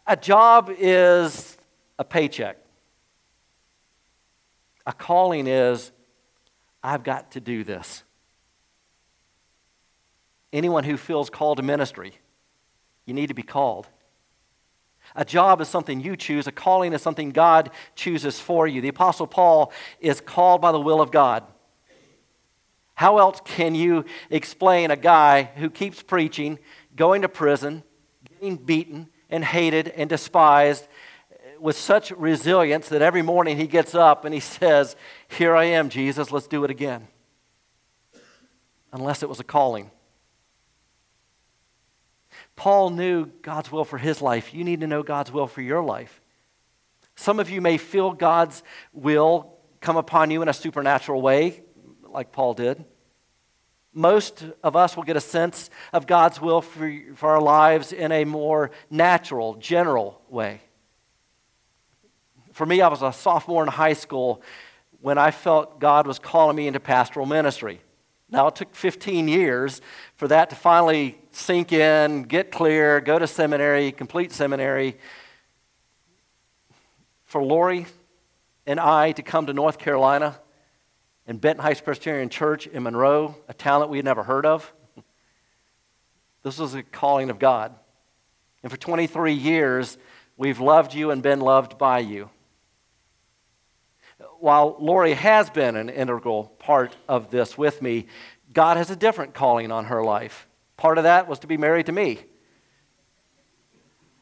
A 0.06 0.16
job 0.16 0.70
is 0.76 1.56
a 1.98 2.04
paycheck. 2.04 2.58
A 4.86 4.92
calling 4.92 5.46
is, 5.46 5.92
I've 6.82 7.02
got 7.02 7.32
to 7.32 7.40
do 7.40 7.64
this. 7.64 8.02
Anyone 10.52 10.84
who 10.84 10.96
feels 10.96 11.30
called 11.30 11.56
to 11.56 11.62
ministry, 11.62 12.14
you 13.06 13.14
need 13.14 13.28
to 13.28 13.34
be 13.34 13.42
called. 13.42 13.88
A 15.16 15.24
job 15.24 15.60
is 15.60 15.68
something 15.68 16.00
you 16.00 16.16
choose, 16.16 16.46
a 16.46 16.52
calling 16.52 16.92
is 16.92 17.02
something 17.02 17.30
God 17.30 17.70
chooses 17.94 18.40
for 18.40 18.66
you. 18.66 18.80
The 18.80 18.88
Apostle 18.88 19.26
Paul 19.26 19.72
is 20.00 20.20
called 20.20 20.60
by 20.60 20.72
the 20.72 20.80
will 20.80 21.00
of 21.00 21.10
God. 21.10 21.44
How 22.94 23.18
else 23.18 23.40
can 23.44 23.74
you 23.74 24.04
explain 24.30 24.90
a 24.90 24.96
guy 24.96 25.50
who 25.56 25.68
keeps 25.68 26.02
preaching, 26.02 26.58
going 26.94 27.22
to 27.22 27.28
prison, 27.28 27.82
getting 28.28 28.56
beaten 28.56 29.08
and 29.28 29.44
hated 29.44 29.88
and 29.88 30.08
despised 30.08 30.86
with 31.58 31.76
such 31.76 32.10
resilience 32.12 32.88
that 32.90 33.02
every 33.02 33.22
morning 33.22 33.56
he 33.56 33.66
gets 33.66 33.94
up 33.94 34.24
and 34.24 34.32
he 34.32 34.40
says, 34.40 34.96
Here 35.28 35.56
I 35.56 35.64
am, 35.64 35.88
Jesus, 35.88 36.30
let's 36.30 36.46
do 36.46 36.62
it 36.64 36.70
again? 36.70 37.08
Unless 38.92 39.22
it 39.22 39.28
was 39.28 39.40
a 39.40 39.44
calling. 39.44 39.90
Paul 42.54 42.90
knew 42.90 43.26
God's 43.42 43.72
will 43.72 43.84
for 43.84 43.98
his 43.98 44.22
life. 44.22 44.54
You 44.54 44.62
need 44.62 44.80
to 44.80 44.86
know 44.86 45.02
God's 45.02 45.32
will 45.32 45.48
for 45.48 45.62
your 45.62 45.82
life. 45.82 46.20
Some 47.16 47.40
of 47.40 47.50
you 47.50 47.60
may 47.60 47.78
feel 47.78 48.12
God's 48.12 48.62
will 48.92 49.56
come 49.80 49.96
upon 49.96 50.30
you 50.30 50.42
in 50.42 50.48
a 50.48 50.52
supernatural 50.52 51.20
way 51.20 51.63
like 52.14 52.32
Paul 52.32 52.54
did. 52.54 52.84
Most 53.92 54.44
of 54.62 54.74
us 54.74 54.96
will 54.96 55.04
get 55.04 55.16
a 55.16 55.20
sense 55.20 55.70
of 55.92 56.06
God's 56.06 56.40
will 56.40 56.60
for, 56.60 56.92
for 57.14 57.30
our 57.30 57.40
lives 57.40 57.92
in 57.92 58.10
a 58.10 58.24
more 58.24 58.70
natural, 58.90 59.54
general 59.54 60.20
way. 60.28 60.60
For 62.52 62.66
me, 62.66 62.80
I 62.80 62.88
was 62.88 63.02
a 63.02 63.12
sophomore 63.12 63.62
in 63.62 63.68
high 63.68 63.92
school 63.92 64.42
when 65.00 65.18
I 65.18 65.30
felt 65.30 65.78
God 65.80 66.06
was 66.06 66.18
calling 66.18 66.56
me 66.56 66.66
into 66.66 66.80
pastoral 66.80 67.26
ministry. 67.26 67.80
Now, 68.30 68.48
it 68.48 68.56
took 68.56 68.74
15 68.74 69.28
years 69.28 69.80
for 70.16 70.26
that 70.28 70.50
to 70.50 70.56
finally 70.56 71.18
sink 71.30 71.72
in, 71.72 72.22
get 72.22 72.50
clear, 72.50 73.00
go 73.00 73.18
to 73.18 73.26
seminary, 73.26 73.92
complete 73.92 74.32
seminary. 74.32 74.96
For 77.24 77.42
Lori 77.44 77.86
and 78.66 78.80
I 78.80 79.12
to 79.12 79.22
come 79.22 79.46
to 79.46 79.52
North 79.52 79.78
Carolina 79.78 80.40
in 81.26 81.38
Benton 81.38 81.62
Heights 81.62 81.80
Presbyterian 81.80 82.28
Church 82.28 82.66
in 82.66 82.82
Monroe, 82.82 83.36
a 83.48 83.54
talent 83.54 83.90
we 83.90 83.98
had 83.98 84.04
never 84.04 84.22
heard 84.22 84.44
of. 84.44 84.72
This 86.42 86.58
was 86.58 86.74
a 86.74 86.82
calling 86.82 87.30
of 87.30 87.38
God. 87.38 87.74
And 88.62 88.70
for 88.70 88.76
23 88.78 89.32
years, 89.32 89.96
we've 90.36 90.60
loved 90.60 90.94
you 90.94 91.10
and 91.10 91.22
been 91.22 91.40
loved 91.40 91.78
by 91.78 92.00
you. 92.00 92.30
While 94.38 94.76
Lori 94.78 95.14
has 95.14 95.48
been 95.48 95.76
an 95.76 95.88
integral 95.88 96.44
part 96.58 96.94
of 97.08 97.30
this 97.30 97.56
with 97.56 97.80
me, 97.80 98.06
God 98.52 98.76
has 98.76 98.90
a 98.90 98.96
different 98.96 99.34
calling 99.34 99.72
on 99.72 99.86
her 99.86 100.04
life. 100.04 100.46
Part 100.76 100.98
of 100.98 101.04
that 101.04 101.28
was 101.28 101.38
to 101.40 101.46
be 101.46 101.56
married 101.56 101.86
to 101.86 101.92
me. 101.92 102.20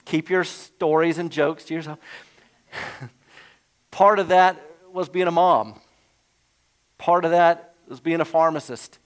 Keep 0.05 0.31
your 0.31 0.45
stories 0.45 1.19
and 1.19 1.31
jokes 1.31 1.65
to 1.65 1.75
yourself. 1.75 1.99
Part 3.91 4.19
of 4.19 4.29
that 4.29 4.61
was 4.93 5.09
being 5.09 5.29
a 5.29 5.33
mom. 5.33 5.81
Part 7.03 7.25
of 7.25 7.33
that 7.33 7.75
was 7.89 7.99
being 7.99 8.21
a 8.21 8.25
pharmacist. 8.25 9.01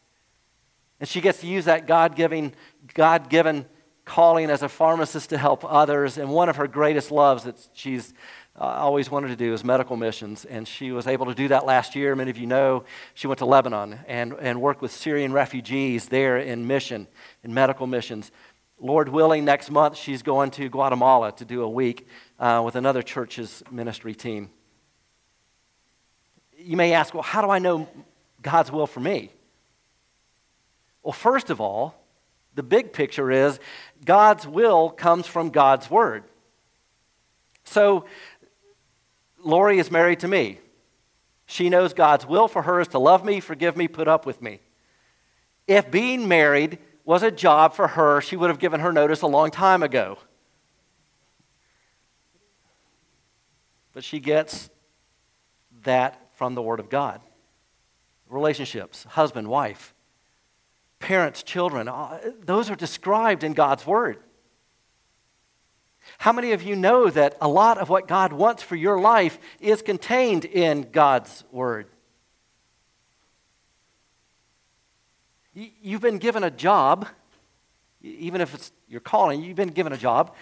And 1.01 1.09
she 1.09 1.23
gets 1.23 1.41
to 1.41 1.47
use 1.47 1.65
that 1.65 1.87
God-given, 1.87 2.53
God-given 2.93 3.65
calling 4.05 4.51
as 4.51 4.63
a 4.63 4.69
pharmacist 4.69 5.31
to 5.31 5.39
help 5.39 5.65
others. 5.65 6.19
And 6.19 6.29
one 6.29 6.51
of 6.51 6.57
her 6.57 6.69
greatest 6.69 7.11
loves 7.11 7.45
that 7.45 7.57
she's 7.73 8.13
uh, 8.61 8.65
always 8.65 9.11
wanted 9.11 9.29
to 9.29 9.37
do 9.37 9.55
is 9.55 9.65
medical 9.65 9.97
missions. 9.97 10.45
And 10.45 10.69
she 10.69 10.93
was 10.93 11.07
able 11.07 11.25
to 11.25 11.35
do 11.35 11.49
that 11.49 11.65
last 11.65 11.97
year. 11.97 12.15
Many 12.15 12.31
of 12.31 12.37
you 12.37 12.47
know 12.47 12.85
she 13.15 13.29
went 13.29 13.39
to 13.39 13.47
Lebanon 13.47 14.01
and, 14.07 14.35
and 14.41 14.61
worked 14.61 14.83
with 14.83 14.93
Syrian 14.93 15.33
refugees 15.33 16.09
there 16.09 16.37
in 16.37 16.67
mission, 16.67 17.09
in 17.45 17.55
medical 17.55 17.87
missions. 17.87 18.31
Lord 18.79 19.09
willing, 19.09 19.47
next 19.47 19.71
month 19.71 19.97
she's 19.97 20.23
going 20.23 20.51
to 20.51 20.69
Guatemala 20.69 21.33
to 21.33 21.47
do 21.47 21.63
a 21.63 21.69
week 21.71 22.07
uh, 22.39 22.61
with 22.63 22.77
another 22.77 23.01
church's 23.01 23.63
ministry 23.71 24.15
team. 24.15 24.51
You 26.67 26.77
may 26.77 26.95
ask, 26.95 27.15
well, 27.15 27.23
how 27.23 27.43
do 27.43 27.49
I 27.49 27.61
know 27.61 27.89
God's 28.43 28.73
will 28.73 28.89
for 28.89 28.99
me? 28.99 29.31
Well, 31.05 31.13
first 31.13 31.49
of 31.49 31.61
all, 31.61 31.95
the 32.57 32.65
big 32.65 32.93
picture 32.93 33.31
is 33.31 33.61
God's 34.05 34.49
will 34.49 34.91
comes 34.91 35.29
from 35.29 35.51
God's 35.51 35.89
word. 35.89 36.25
So, 37.63 38.07
Lori 39.45 39.79
is 39.79 39.93
married 39.93 40.19
to 40.21 40.29
me. 40.29 40.59
She 41.47 41.71
knows 41.71 41.95
God's 41.95 42.27
will 42.27 42.49
for 42.49 42.63
her 42.63 42.81
is 42.81 42.89
to 42.89 42.99
love 42.99 43.25
me, 43.25 43.39
forgive 43.39 43.77
me, 43.77 43.87
put 43.87 44.09
up 44.09 44.27
with 44.27 44.43
me. 44.43 44.59
If 45.69 45.89
being 45.89 46.27
married 46.27 46.79
was 47.05 47.23
a 47.23 47.31
job 47.31 47.75
for 47.75 47.87
her, 47.87 48.21
she 48.21 48.35
would 48.35 48.51
have 48.51 48.59
given 48.59 48.81
her 48.81 48.91
notice 48.91 49.23
a 49.23 49.29
long 49.29 49.53
time 49.53 49.85
ago. 49.85 50.19
But 53.93 54.03
she 54.03 54.19
gets 54.19 54.69
that 55.85 56.26
from 56.37 56.55
the 56.55 56.63
Word 56.63 56.81
of 56.81 56.89
God. 56.89 57.21
Relationships, 58.29 59.05
husband, 59.05 59.49
wife, 59.49 59.95
parents, 61.01 61.43
children, 61.43 61.89
uh, 61.89 62.19
those 62.43 62.71
are 62.71 62.77
described 62.77 63.43
in 63.43 63.53
God's 63.53 63.87
Word. 63.87 64.19
How 66.19 66.33
many 66.33 66.53
of 66.53 66.63
you 66.63 66.77
know 66.77 67.11
that 67.11 67.37
a 67.41 67.49
lot 67.49 67.79
of 67.79 67.89
what 67.89 68.07
God 68.07 68.33
wants 68.33 68.63
for 68.63 68.77
your 68.77 69.01
life 69.01 69.39
is 69.61 69.83
contained 69.83 70.45
in 70.45 70.89
God's 70.93 71.45
Word? 71.51 71.89
You've 75.55 76.03
been 76.03 76.19
given 76.19 76.45
a 76.45 76.51
job, 76.51 77.09
even 78.03 78.43
if 78.43 78.55
it's 78.55 78.73
your 78.89 79.01
calling, 79.01 79.43
you've 79.43 79.57
been 79.57 79.69
given 79.69 79.93
a 79.93 79.97
job. 79.97 80.35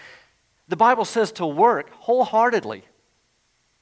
The 0.67 0.75
Bible 0.75 1.05
says 1.05 1.31
to 1.33 1.45
work 1.45 1.89
wholeheartedly, 1.91 2.83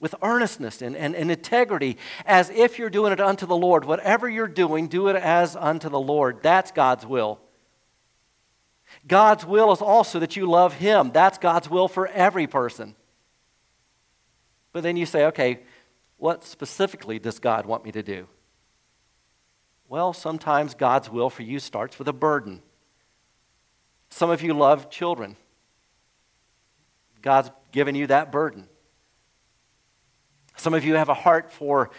with 0.03 0.13
earnestness 0.21 0.81
and, 0.81 0.97
and, 0.97 1.15
and 1.15 1.31
integrity, 1.31 1.97
as 2.25 2.49
if 2.49 2.77
you're 2.77 2.89
doing 2.89 3.13
it 3.13 3.21
unto 3.21 3.45
the 3.45 3.55
Lord. 3.55 3.85
Whatever 3.85 4.29
you're 4.29 4.49
doing, 4.49 4.89
do 4.89 5.07
it 5.07 5.15
as 5.15 5.55
unto 5.55 5.87
the 5.87 5.99
Lord. 5.99 6.43
That's 6.43 6.73
God's 6.73 7.05
will. 7.05 7.39
God's 9.07 9.45
will 9.45 9.71
is 9.71 9.81
also 9.81 10.19
that 10.19 10.35
you 10.35 10.45
love 10.45 10.73
Him. 10.73 11.11
That's 11.13 11.37
God's 11.37 11.69
will 11.69 11.87
for 11.87 12.09
every 12.09 12.47
person. 12.47 12.95
But 14.73 14.83
then 14.83 14.97
you 14.97 15.05
say, 15.05 15.27
okay, 15.27 15.61
what 16.17 16.43
specifically 16.43 17.17
does 17.17 17.39
God 17.39 17.65
want 17.65 17.85
me 17.85 17.93
to 17.93 18.03
do? 18.03 18.27
Well, 19.87 20.11
sometimes 20.11 20.73
God's 20.73 21.09
will 21.09 21.29
for 21.29 21.43
you 21.43 21.59
starts 21.59 21.97
with 21.97 22.09
a 22.09 22.13
burden. 22.13 22.61
Some 24.09 24.29
of 24.29 24.41
you 24.41 24.53
love 24.53 24.89
children. 24.89 25.37
God's 27.21 27.51
given 27.71 27.95
you 27.95 28.07
that 28.07 28.33
burden. 28.33 28.67
Some 30.55 30.73
of 30.73 30.85
you 30.85 30.95
have 30.95 31.09
a 31.09 31.13
heart 31.13 31.51
for 31.51 31.89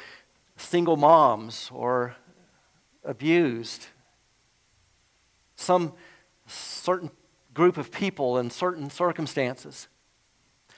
single 0.56 0.96
moms 0.96 1.70
or 1.72 2.16
abused. 3.04 3.86
Some 5.56 5.92
certain 6.46 7.10
group 7.52 7.76
of 7.76 7.90
people 7.90 8.38
in 8.38 8.50
certain 8.50 8.90
circumstances. 8.90 9.88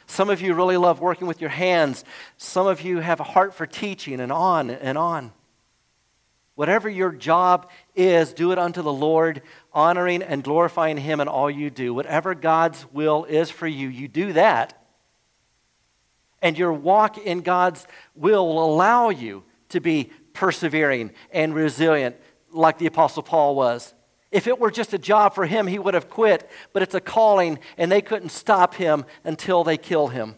Some 0.07 0.31
of 0.31 0.41
you 0.41 0.55
really 0.55 0.77
love 0.77 1.01
working 1.01 1.27
with 1.27 1.41
your 1.41 1.51
hands. 1.51 2.05
Some 2.37 2.67
of 2.67 2.83
you 2.83 3.01
have 3.01 3.21
a 3.21 3.25
heart 3.25 3.55
for 3.55 3.67
teaching 3.67 4.21
and 4.21 4.31
on 4.31 4.71
and 4.71 4.97
on. 4.97 5.33
Whatever 6.55 6.89
your 6.89 7.13
job 7.13 7.69
is, 7.95 8.33
do 8.33 8.51
it 8.51 8.59
unto 8.59 8.81
the 8.81 8.93
Lord, 8.93 9.43
honoring 9.75 10.23
and 10.23 10.43
glorifying 10.43 10.97
Him 10.97 11.21
in 11.21 11.29
all 11.29 11.51
you 11.51 11.69
do. 11.69 11.93
Whatever 11.93 12.35
God's 12.35 12.87
will 12.93 13.25
is 13.25 13.51
for 13.51 13.67
you, 13.67 13.89
you 13.89 14.09
do 14.09 14.33
that. 14.33 14.86
And 16.43 16.59
your 16.59 16.73
walk 16.73 17.19
in 17.19 17.41
God's 17.41 17.87
will 18.15 18.47
will 18.47 18.65
allow 18.65 19.09
you 19.09 19.45
to 19.71 19.81
be 19.81 20.11
persevering 20.33 21.13
and 21.31 21.55
resilient, 21.55 22.17
like 22.53 22.79
the 22.79 22.87
Apostle 22.87 23.23
Paul 23.23 23.55
was. 23.55 23.95
If 24.31 24.47
it 24.47 24.59
were 24.59 24.71
just 24.71 24.93
a 24.93 24.99
job 24.99 25.35
for 25.35 25.47
him, 25.47 25.67
he 25.67 25.79
would 25.79 25.95
have 25.95 26.11
quit, 26.11 26.51
but 26.73 26.83
it's 26.83 26.95
a 26.95 27.01
calling, 27.01 27.59
and 27.79 27.91
they 27.91 28.03
couldn't 28.03 28.31
stop 28.31 28.75
him 28.75 29.05
until 29.25 29.65
they 29.65 29.77
kill 29.77 30.09
him. 30.09 30.35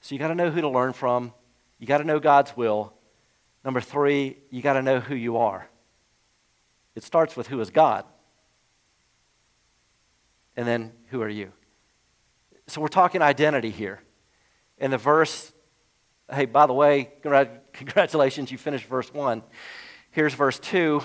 So 0.00 0.14
you 0.14 0.18
got 0.18 0.28
to 0.28 0.34
know 0.34 0.50
who 0.50 0.60
to 0.60 0.68
learn 0.68 0.92
from. 0.92 1.32
You 1.78 1.86
got 1.86 1.98
to 1.98 2.04
know 2.04 2.18
God's 2.18 2.56
will. 2.56 2.92
Number 3.64 3.80
three, 3.80 4.38
you 4.50 4.62
got 4.62 4.74
to 4.74 4.82
know 4.82 5.00
who 5.00 5.14
you 5.14 5.36
are. 5.36 5.68
It 6.94 7.02
starts 7.02 7.36
with 7.36 7.46
who 7.46 7.60
is 7.60 7.70
God. 7.70 8.04
And 10.56 10.66
then 10.66 10.92
who 11.10 11.22
are 11.22 11.28
you? 11.28 11.52
So 12.68 12.82
we're 12.82 12.88
talking 12.88 13.22
identity 13.22 13.70
here. 13.70 14.00
In 14.76 14.90
the 14.90 14.98
verse, 14.98 15.52
hey, 16.30 16.44
by 16.44 16.66
the 16.66 16.74
way, 16.74 17.10
congratulations, 17.72 18.52
you 18.52 18.58
finished 18.58 18.84
verse 18.84 19.12
one. 19.12 19.42
Here's 20.10 20.34
verse 20.34 20.58
two. 20.58 21.02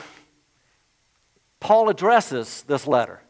Paul 1.61 1.87
addresses 1.87 2.63
this 2.67 2.85
letter 2.85 3.21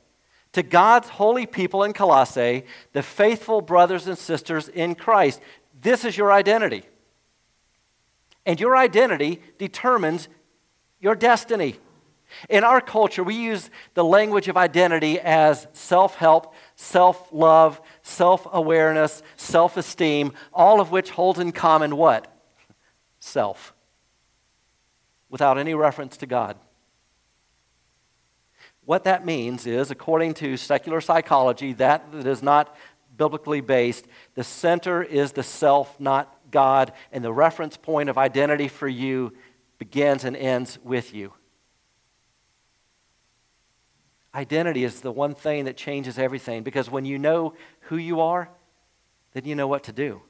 to 0.53 0.63
God's 0.63 1.09
holy 1.09 1.45
people 1.45 1.83
in 1.83 1.93
Colossae, 1.93 2.63
the 2.91 3.03
faithful 3.03 3.61
brothers 3.61 4.07
and 4.07 4.17
sisters 4.17 4.67
in 4.67 4.95
Christ. 4.95 5.39
This 5.79 6.03
is 6.03 6.17
your 6.17 6.31
identity. 6.31 6.83
And 8.47 8.59
your 8.59 8.75
identity 8.75 9.41
determines 9.59 10.27
your 10.99 11.13
destiny. 11.13 11.75
In 12.49 12.63
our 12.63 12.81
culture, 12.81 13.23
we 13.23 13.35
use 13.35 13.69
the 13.93 14.03
language 14.03 14.47
of 14.47 14.57
identity 14.57 15.19
as 15.19 15.67
self 15.73 16.15
help, 16.15 16.53
self 16.75 17.29
love, 17.31 17.79
self 18.03 18.45
awareness, 18.51 19.23
self 19.35 19.77
esteem, 19.77 20.33
all 20.53 20.79
of 20.79 20.91
which 20.91 21.09
holds 21.09 21.39
in 21.39 21.51
common 21.51 21.97
what? 21.97 22.27
Self. 23.19 23.73
Without 25.29 25.57
any 25.57 25.73
reference 25.73 26.17
to 26.17 26.27
God. 26.27 26.57
What 28.85 29.05
that 29.05 29.25
means 29.25 29.65
is, 29.65 29.89
according 29.89 30.35
to 30.35 30.57
secular 30.57 31.01
psychology, 31.01 31.73
that 31.73 32.11
that 32.11 32.27
is 32.27 32.43
not 32.43 32.75
biblically 33.15 33.61
based, 33.61 34.05
the 34.35 34.43
center 34.43 35.01
is 35.01 35.31
the 35.31 35.43
self, 35.43 35.99
not 35.99 36.37
God, 36.51 36.91
and 37.11 37.23
the 37.23 37.33
reference 37.33 37.77
point 37.77 38.09
of 38.09 38.17
identity 38.17 38.67
for 38.67 38.87
you 38.87 39.33
begins 39.77 40.23
and 40.23 40.35
ends 40.35 40.77
with 40.83 41.13
you. 41.13 41.33
Identity 44.35 44.83
is 44.83 45.01
the 45.01 45.11
one 45.11 45.35
thing 45.35 45.65
that 45.65 45.77
changes 45.77 46.17
everything 46.17 46.63
because 46.63 46.89
when 46.89 47.05
you 47.05 47.19
know 47.19 47.53
who 47.81 47.97
you 47.97 48.19
are, 48.19 48.49
then 49.33 49.45
you 49.45 49.55
know 49.55 49.67
what 49.67 49.83
to 49.83 49.91
do. 49.91 50.21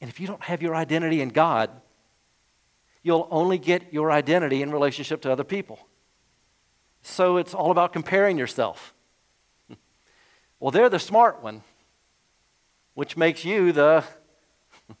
And 0.00 0.10
if 0.10 0.18
you 0.18 0.26
don't 0.26 0.42
have 0.42 0.60
your 0.60 0.74
identity 0.74 1.20
in 1.20 1.28
God, 1.28 1.70
you'll 3.04 3.28
only 3.30 3.58
get 3.58 3.92
your 3.92 4.10
identity 4.10 4.62
in 4.62 4.72
relationship 4.72 5.20
to 5.22 5.30
other 5.30 5.44
people. 5.44 5.78
So 7.02 7.36
it's 7.36 7.54
all 7.54 7.70
about 7.70 7.92
comparing 7.92 8.38
yourself. 8.38 8.94
Well, 10.60 10.70
they're 10.70 10.88
the 10.88 11.00
smart 11.00 11.42
one, 11.42 11.64
which 12.94 13.16
makes 13.16 13.44
you 13.44 13.72
the 13.72 14.04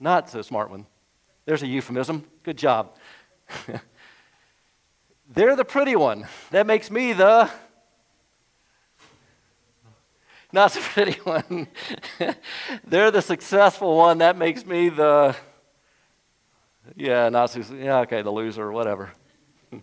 not 0.00 0.30
so 0.30 0.40
smart 0.40 0.70
one. 0.70 0.86
There's 1.44 1.62
a 1.62 1.66
euphemism. 1.66 2.24
Good 2.44 2.56
job. 2.56 2.94
They're 5.34 5.56
the 5.56 5.64
pretty 5.64 5.96
one. 5.96 6.26
That 6.50 6.66
makes 6.66 6.90
me 6.90 7.14
the 7.14 7.50
not 10.52 10.72
so 10.72 10.80
pretty 10.82 11.18
one. 11.20 11.68
They're 12.86 13.10
the 13.10 13.22
successful 13.22 13.96
one. 13.96 14.18
That 14.18 14.36
makes 14.36 14.66
me 14.66 14.90
the 14.90 15.34
yeah, 16.96 17.30
not 17.30 17.48
so 17.50 17.62
yeah, 17.74 18.00
okay, 18.00 18.22
the 18.22 18.30
loser, 18.30 18.70
whatever. 18.70 19.12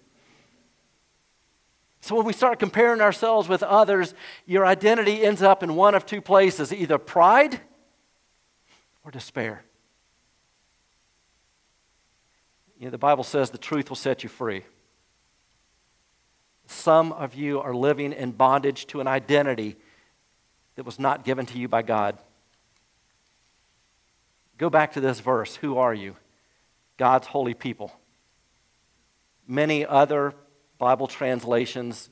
So 2.02 2.16
when 2.16 2.26
we 2.26 2.34
start 2.34 2.58
comparing 2.60 3.02
ourselves 3.02 3.48
with 3.48 3.62
others, 3.62 4.16
your 4.48 4.66
identity 4.66 5.22
ends 5.22 5.44
up 5.44 5.62
in 5.62 5.76
one 5.76 5.94
of 5.94 6.08
two 6.08 6.22
places 6.22 6.74
either 6.74 6.98
pride 6.98 7.60
or 9.04 9.12
despair. 9.12 9.64
You 12.80 12.86
know, 12.86 12.92
the 12.92 12.98
Bible 12.98 13.24
says 13.24 13.52
the 13.52 13.60
truth 13.60 13.90
will 13.90 13.98
set 13.98 14.24
you 14.24 14.30
free. 14.30 14.64
Some 16.70 17.12
of 17.14 17.34
you 17.34 17.60
are 17.62 17.74
living 17.74 18.14
in 18.14 18.32
bondage 18.32 18.86
to 18.88 19.02
an 19.02 19.08
identity 19.08 19.76
that 20.76 20.86
was 20.86 21.00
not 21.00 21.26
given 21.26 21.48
to 21.48 21.58
you 21.58 21.68
by 21.68 21.82
God. 21.82 22.20
Go 24.60 24.70
back 24.70 24.94
to 24.94 25.02
this 25.02 25.20
verse. 25.20 25.56
Who 25.56 25.80
are 25.80 25.96
you? 25.96 26.16
God's 26.98 27.26
holy 27.26 27.56
people. 27.56 27.92
Many 29.48 29.84
other 29.84 30.36
Bible 30.78 31.08
translations 31.08 32.12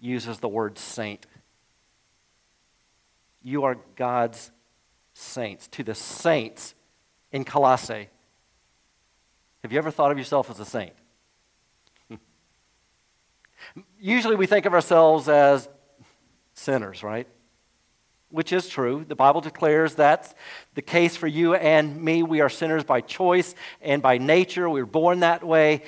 uses 0.00 0.38
the 0.38 0.48
word 0.48 0.78
saint. 0.78 1.26
You 3.42 3.64
are 3.64 3.76
God's 3.96 4.52
saints. 5.14 5.66
To 5.68 5.82
the 5.82 5.96
saints 5.96 6.76
in 7.32 7.42
Colossae. 7.42 8.08
Have 9.64 9.72
you 9.72 9.78
ever 9.78 9.90
thought 9.90 10.12
of 10.12 10.18
yourself 10.18 10.48
as 10.48 10.60
a 10.60 10.64
saint? 10.64 10.94
Usually 14.00 14.36
we 14.36 14.46
think 14.46 14.66
of 14.66 14.74
ourselves 14.74 15.28
as 15.28 15.68
sinners, 16.54 17.02
right? 17.02 17.26
Which 18.30 18.52
is 18.52 18.68
true. 18.68 19.04
The 19.06 19.14
Bible 19.14 19.40
declares 19.40 19.94
that's 19.94 20.34
the 20.74 20.82
case 20.82 21.16
for 21.16 21.26
you 21.26 21.54
and 21.54 22.02
me. 22.02 22.22
We 22.22 22.40
are 22.40 22.48
sinners 22.48 22.84
by 22.84 23.00
choice 23.00 23.54
and 23.80 24.02
by 24.02 24.18
nature. 24.18 24.68
We 24.68 24.80
were 24.80 24.86
born 24.86 25.20
that 25.20 25.44
way. 25.44 25.82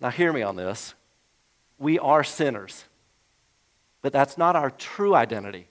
Now, 0.00 0.10
hear 0.10 0.32
me 0.32 0.42
on 0.42 0.56
this. 0.56 0.94
We 1.78 1.98
are 1.98 2.24
sinners, 2.24 2.84
but 4.02 4.12
that's 4.12 4.36
not 4.36 4.56
our 4.56 4.70
true 4.70 5.14
identity, 5.14 5.68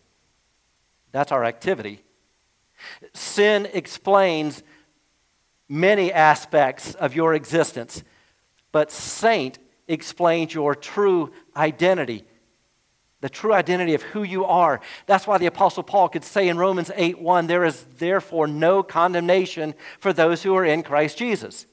that's 1.12 1.32
our 1.32 1.44
activity. 1.44 2.04
Sin 3.13 3.68
explains 3.74 4.63
many 5.68 6.13
aspects 6.13 6.94
of 6.96 7.16
your 7.16 7.34
existence, 7.34 8.04
but 8.72 8.92
saint 8.92 9.60
explains 9.88 10.54
your 10.54 10.76
true 10.76 11.32
identity. 11.56 12.26
The 13.21 13.30
true 13.30 13.54
identity 13.54 13.93
of 13.95 14.04
who 14.04 14.23
you 14.23 14.45
are. 14.45 14.80
That's 15.08 15.26
why 15.26 15.38
the 15.38 15.47
Apostle 15.47 15.84
Paul 15.84 16.10
could 16.10 16.23
say 16.23 16.50
in 16.50 16.58
Romans 16.58 16.91
8 16.95 17.19
1, 17.19 17.47
there 17.47 17.65
is 17.65 17.84
therefore 17.97 18.47
no 18.47 18.84
condemnation 18.84 19.73
for 20.00 20.13
those 20.13 20.43
who 20.43 20.56
are 20.56 20.65
in 20.65 20.84
Christ 20.84 21.17
Jesus. 21.17 21.65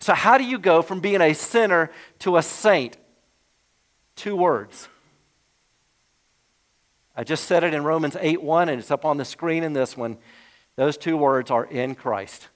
So, 0.00 0.14
how 0.14 0.38
do 0.38 0.44
you 0.44 0.58
go 0.58 0.82
from 0.82 1.00
being 1.00 1.20
a 1.20 1.34
sinner 1.34 1.90
to 2.20 2.36
a 2.36 2.42
saint? 2.42 2.96
Two 4.16 4.36
words. 4.36 4.88
I 7.16 7.22
just 7.22 7.44
said 7.44 7.62
it 7.62 7.74
in 7.74 7.84
Romans 7.84 8.16
8 8.18 8.42
1, 8.42 8.68
and 8.68 8.80
it's 8.80 8.90
up 8.90 9.04
on 9.04 9.16
the 9.16 9.24
screen 9.24 9.62
in 9.62 9.72
this 9.72 9.96
one. 9.96 10.18
Those 10.76 10.96
two 10.96 11.16
words 11.16 11.50
are 11.50 11.64
in 11.64 11.94
Christ. 11.94 12.48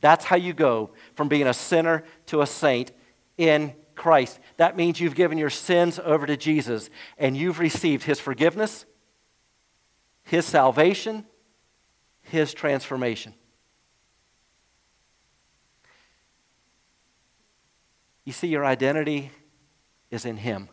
That's 0.00 0.24
how 0.24 0.36
you 0.36 0.52
go 0.52 0.90
from 1.14 1.28
being 1.28 1.46
a 1.46 1.54
sinner 1.54 2.04
to 2.26 2.42
a 2.42 2.46
saint 2.46 2.92
in 3.36 3.74
Christ. 3.94 4.38
That 4.56 4.76
means 4.76 5.00
you've 5.00 5.14
given 5.14 5.38
your 5.38 5.50
sins 5.50 5.98
over 6.02 6.26
to 6.26 6.36
Jesus 6.36 6.90
and 7.18 7.36
you've 7.36 7.58
received 7.58 8.04
his 8.04 8.20
forgiveness, 8.20 8.84
his 10.24 10.44
salvation, 10.44 11.26
his 12.22 12.54
transformation. 12.54 13.34
You 18.24 18.32
see, 18.32 18.48
your 18.48 18.64
identity 18.64 19.30
is 20.10 20.24
in 20.24 20.36
him. 20.36 20.68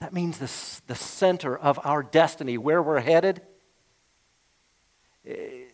That 0.00 0.12
means 0.12 0.38
the, 0.38 0.92
the 0.92 0.94
center 0.94 1.56
of 1.56 1.80
our 1.82 2.02
destiny, 2.02 2.58
where 2.58 2.82
we're 2.82 3.00
headed, 3.00 3.40
eh, 5.26 5.64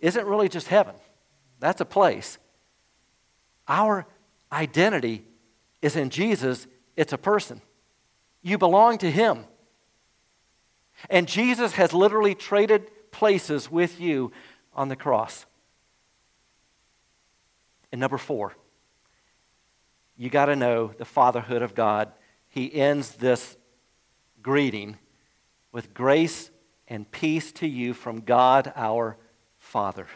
isn't 0.00 0.26
really 0.26 0.48
just 0.48 0.68
heaven. 0.68 0.94
That's 1.60 1.82
a 1.82 1.84
place. 1.84 2.38
Our 3.68 4.06
identity 4.52 5.24
is 5.82 5.96
in 5.96 6.10
Jesus, 6.10 6.66
it's 6.96 7.12
a 7.12 7.18
person. 7.18 7.60
You 8.42 8.58
belong 8.58 8.98
to 8.98 9.10
Him. 9.10 9.44
And 11.10 11.28
Jesus 11.28 11.72
has 11.72 11.92
literally 11.92 12.34
traded 12.34 12.90
places 13.10 13.70
with 13.70 14.00
you 14.00 14.32
on 14.74 14.88
the 14.88 14.96
cross. 14.96 15.46
And 17.92 18.00
number 18.00 18.18
four, 18.18 18.54
you 20.16 20.30
got 20.30 20.46
to 20.46 20.56
know 20.56 20.92
the 20.96 21.04
fatherhood 21.04 21.62
of 21.62 21.74
God. 21.74 22.12
He 22.48 22.72
ends 22.72 23.12
this 23.12 23.56
greeting 24.42 24.96
with 25.72 25.92
grace 25.92 26.50
and 26.88 27.10
peace 27.10 27.52
to 27.52 27.66
you 27.66 27.92
from 27.92 28.20
God 28.20 28.72
our 28.76 29.16
Father. 29.58 30.06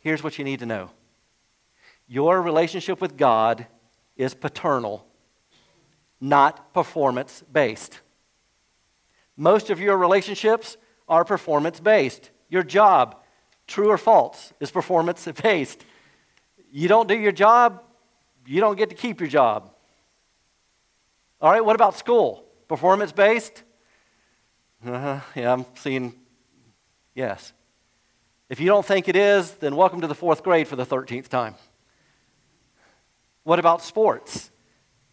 Here's 0.00 0.22
what 0.22 0.38
you 0.38 0.44
need 0.44 0.60
to 0.60 0.66
know 0.66 0.90
your 2.08 2.42
relationship 2.42 3.00
with 3.00 3.16
God 3.16 3.66
is 4.16 4.34
paternal, 4.34 5.06
not 6.20 6.74
performance 6.74 7.44
based. 7.52 8.00
Most 9.36 9.70
of 9.70 9.78
your 9.78 9.96
relationships 9.96 10.76
are 11.08 11.24
performance 11.24 11.80
based. 11.80 12.30
Your 12.48 12.62
job, 12.62 13.16
true 13.66 13.88
or 13.88 13.96
false, 13.96 14.52
is 14.58 14.70
performance 14.70 15.26
based. 15.42 15.84
You 16.72 16.88
don't 16.88 17.08
do 17.08 17.16
your 17.16 17.32
job, 17.32 17.82
you 18.46 18.60
don't 18.60 18.76
get 18.76 18.88
to 18.90 18.96
keep 18.96 19.20
your 19.20 19.28
job. 19.28 19.70
All 21.40 21.50
right, 21.50 21.64
what 21.64 21.74
about 21.74 21.96
school? 21.96 22.44
Performance 22.68 23.12
based? 23.12 23.62
Uh-huh. 24.84 25.20
Yeah, 25.34 25.52
I'm 25.52 25.64
seeing 25.74 26.14
yes. 27.14 27.52
If 28.50 28.58
you 28.58 28.66
don't 28.66 28.84
think 28.84 29.08
it 29.08 29.14
is, 29.14 29.52
then 29.52 29.76
welcome 29.76 30.00
to 30.00 30.08
the 30.08 30.14
fourth 30.14 30.42
grade 30.42 30.66
for 30.66 30.74
the 30.74 30.84
13th 30.84 31.28
time. 31.28 31.54
What 33.44 33.60
about 33.60 33.80
sports? 33.80 34.50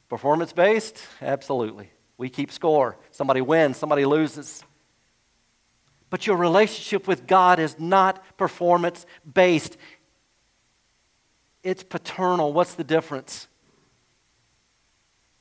Performance 0.09 0.53
based? 0.53 0.99
Absolutely. 1.21 1.91
We 2.17 2.29
keep 2.29 2.51
score. 2.51 2.97
Somebody 3.11 3.41
wins, 3.41 3.77
somebody 3.77 4.05
loses. 4.05 4.63
But 6.09 6.25
your 6.25 6.35
relationship 6.35 7.07
with 7.07 7.27
God 7.27 7.59
is 7.59 7.79
not 7.79 8.37
performance 8.37 9.05
based, 9.31 9.77
it's 11.61 11.83
paternal. 11.83 12.53
What's 12.53 12.73
the 12.73 12.83
difference? 12.83 13.47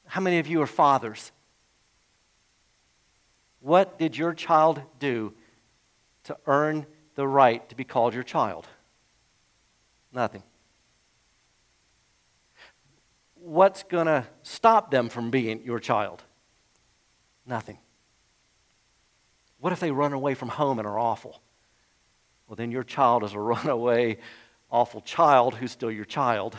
How 0.04 0.20
many 0.20 0.38
of 0.38 0.46
you 0.46 0.60
are 0.60 0.66
fathers? 0.66 1.32
What 3.60 3.98
did 3.98 4.18
your 4.18 4.34
child 4.34 4.82
do 4.98 5.32
to 6.24 6.36
earn 6.46 6.84
the 7.16 7.26
right 7.26 7.68
to 7.68 7.74
be 7.74 7.84
called 7.84 8.14
your 8.14 8.22
child? 8.22 8.68
Nothing 10.12 10.44
what's 13.46 13.84
going 13.84 14.06
to 14.06 14.26
stop 14.42 14.90
them 14.90 15.08
from 15.08 15.30
being 15.30 15.62
your 15.64 15.78
child? 15.78 16.22
Nothing. 17.46 17.78
What 19.60 19.72
if 19.72 19.78
they 19.78 19.92
run 19.92 20.12
away 20.12 20.34
from 20.34 20.48
home 20.48 20.80
and 20.80 20.86
are 20.86 20.98
awful? 20.98 21.40
Well, 22.48 22.56
then 22.56 22.72
your 22.72 22.82
child 22.82 23.22
is 23.22 23.34
a 23.34 23.40
runaway, 23.40 24.18
awful 24.70 25.00
child 25.00 25.54
who's 25.54 25.70
still 25.70 25.92
your 25.92 26.04
child. 26.04 26.56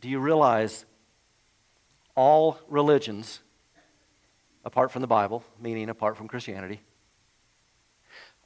Do 0.00 0.08
you 0.08 0.18
realize 0.18 0.84
all 2.16 2.58
religions, 2.68 3.40
apart 4.66 4.90
from 4.90 5.00
the 5.00 5.06
Bible, 5.06 5.44
meaning 5.62 5.88
apart 5.88 6.16
from 6.16 6.26
Christianity, 6.26 6.80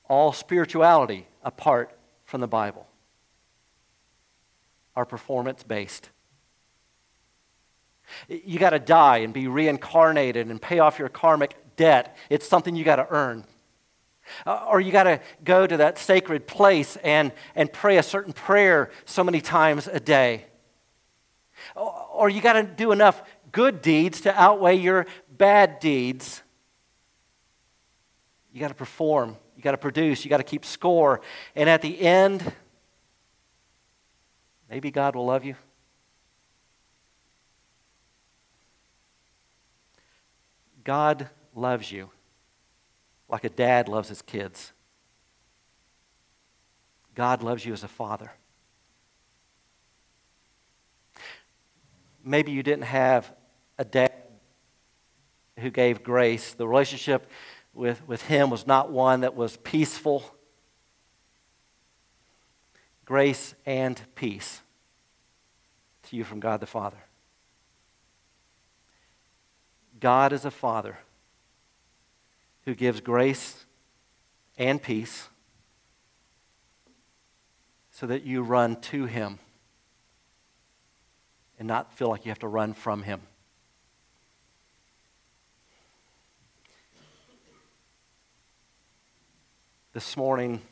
all 0.06 0.32
spirituality 0.32 1.26
apart 1.42 1.98
from 2.26 2.42
the 2.42 2.46
Bible, 2.46 2.86
are 4.94 5.06
performance 5.06 5.62
based. 5.62 6.10
You 8.28 8.58
got 8.58 8.70
to 8.70 8.78
die 8.78 9.18
and 9.18 9.32
be 9.32 9.48
reincarnated 9.48 10.48
and 10.48 10.60
pay 10.60 10.78
off 10.78 10.98
your 10.98 11.08
karmic 11.08 11.56
debt. 11.76 12.16
It's 12.28 12.46
something 12.46 12.76
you 12.76 12.84
got 12.84 12.96
to 12.96 13.06
earn. 13.08 13.44
Uh, 14.44 14.66
or 14.68 14.78
you 14.78 14.92
got 14.92 15.04
to 15.04 15.20
go 15.42 15.66
to 15.66 15.78
that 15.78 15.96
sacred 15.96 16.46
place 16.46 16.96
and, 16.96 17.32
and 17.54 17.72
pray 17.72 17.96
a 17.96 18.02
certain 18.02 18.34
prayer 18.34 18.90
so 19.06 19.24
many 19.24 19.40
times 19.40 19.88
a 19.88 19.98
day. 19.98 20.44
Or, 21.74 22.06
or 22.12 22.28
you 22.28 22.42
got 22.42 22.54
to 22.54 22.64
do 22.64 22.92
enough 22.92 23.22
good 23.52 23.82
deeds 23.82 24.20
to 24.22 24.40
outweigh 24.40 24.76
your 24.76 25.06
bad 25.40 25.80
deeds. 25.80 26.42
You 28.52 28.60
got 28.60 28.68
to 28.68 28.74
perform, 28.74 29.36
you 29.56 29.62
got 29.62 29.72
to 29.72 29.78
produce, 29.78 30.24
you 30.24 30.30
got 30.30 30.36
to 30.36 30.44
keep 30.44 30.64
score. 30.64 31.20
And 31.56 31.68
at 31.68 31.82
the 31.82 32.00
end, 32.00 32.52
Maybe 34.70 34.92
God 34.92 35.16
will 35.16 35.26
love 35.26 35.44
you. 35.44 35.56
God 40.84 41.28
loves 41.54 41.90
you 41.90 42.08
like 43.28 43.42
a 43.42 43.48
dad 43.48 43.88
loves 43.88 44.08
his 44.08 44.22
kids. 44.22 44.72
God 47.16 47.42
loves 47.42 47.66
you 47.66 47.72
as 47.72 47.82
a 47.82 47.88
father. 47.88 48.30
Maybe 52.24 52.52
you 52.52 52.62
didn't 52.62 52.84
have 52.84 53.32
a 53.76 53.84
dad 53.84 54.12
who 55.60 55.70
gave 55.70 56.02
grace. 56.02 56.52
The 56.52 56.66
relationship 56.66 57.30
with, 57.72 58.06
with 58.06 58.22
him 58.22 58.50
was 58.50 58.66
not 58.66 58.90
one 58.90 59.20
that 59.20 59.36
was 59.36 59.56
peaceful. 59.58 60.24
Grace 63.04 63.54
and 63.66 64.00
peace 64.14 64.60
to 66.04 66.16
you 66.16 66.24
from 66.24 66.40
God 66.40 66.60
the 66.60 66.66
Father. 66.66 66.98
God 70.00 70.32
is 70.32 70.44
a 70.44 70.50
Father 70.50 70.98
who 72.64 72.74
gives 72.74 73.00
grace 73.00 73.64
and 74.56 74.82
peace 74.82 75.28
so 77.90 78.06
that 78.06 78.24
you 78.24 78.42
run 78.42 78.80
to 78.80 79.04
Him 79.04 79.38
and 81.58 81.68
not 81.68 81.92
feel 81.92 82.08
like 82.08 82.24
you 82.24 82.30
have 82.30 82.38
to 82.38 82.48
run 82.48 82.72
from 82.72 83.02
Him. 83.02 83.20
This 89.92 90.16
morning, 90.16 90.62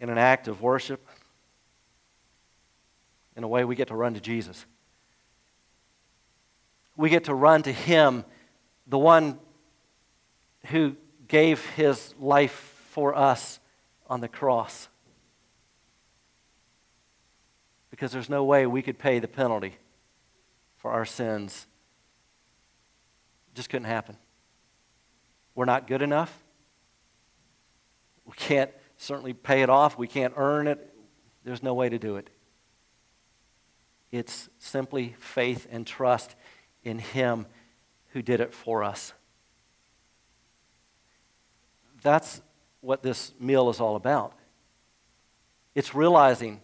in 0.00 0.08
an 0.08 0.18
act 0.18 0.46
of 0.46 0.62
worship, 0.62 1.04
in 3.34 3.42
a 3.42 3.48
way, 3.48 3.64
we 3.64 3.74
get 3.74 3.88
to 3.88 3.96
run 3.96 4.14
to 4.14 4.20
Jesus. 4.20 4.64
We 6.96 7.10
get 7.10 7.24
to 7.24 7.34
run 7.34 7.64
to 7.64 7.72
Him, 7.72 8.24
the 8.86 8.98
one 8.98 9.40
who 10.66 10.94
gave 11.26 11.66
His 11.70 12.14
life 12.20 12.52
for 12.90 13.16
us 13.16 13.58
on 14.08 14.20
the 14.20 14.28
cross. 14.28 14.86
Because 17.90 18.12
there's 18.12 18.30
no 18.30 18.44
way 18.44 18.64
we 18.64 18.80
could 18.80 18.96
pay 18.98 19.18
the 19.18 19.26
penalty 19.26 19.74
for 20.76 20.92
our 20.92 21.04
sins. 21.04 21.66
It 23.48 23.56
just 23.56 23.70
couldn't 23.70 23.88
happen. 23.88 24.16
We're 25.56 25.64
not 25.64 25.88
good 25.88 26.00
enough. 26.00 26.44
We 28.26 28.32
can't 28.36 28.70
certainly 28.96 29.32
pay 29.32 29.62
it 29.62 29.70
off. 29.70 29.96
We 29.96 30.08
can't 30.08 30.34
earn 30.36 30.66
it. 30.66 30.92
There's 31.44 31.62
no 31.62 31.74
way 31.74 31.88
to 31.88 31.98
do 31.98 32.16
it. 32.16 32.28
It's 34.10 34.48
simply 34.58 35.14
faith 35.18 35.66
and 35.70 35.86
trust 35.86 36.34
in 36.82 36.98
Him 36.98 37.46
who 38.12 38.22
did 38.22 38.40
it 38.40 38.52
for 38.52 38.82
us. 38.82 39.12
That's 42.02 42.40
what 42.80 43.02
this 43.02 43.32
meal 43.40 43.68
is 43.68 43.80
all 43.80 43.96
about. 43.96 44.32
It's 45.74 45.94
realizing 45.94 46.60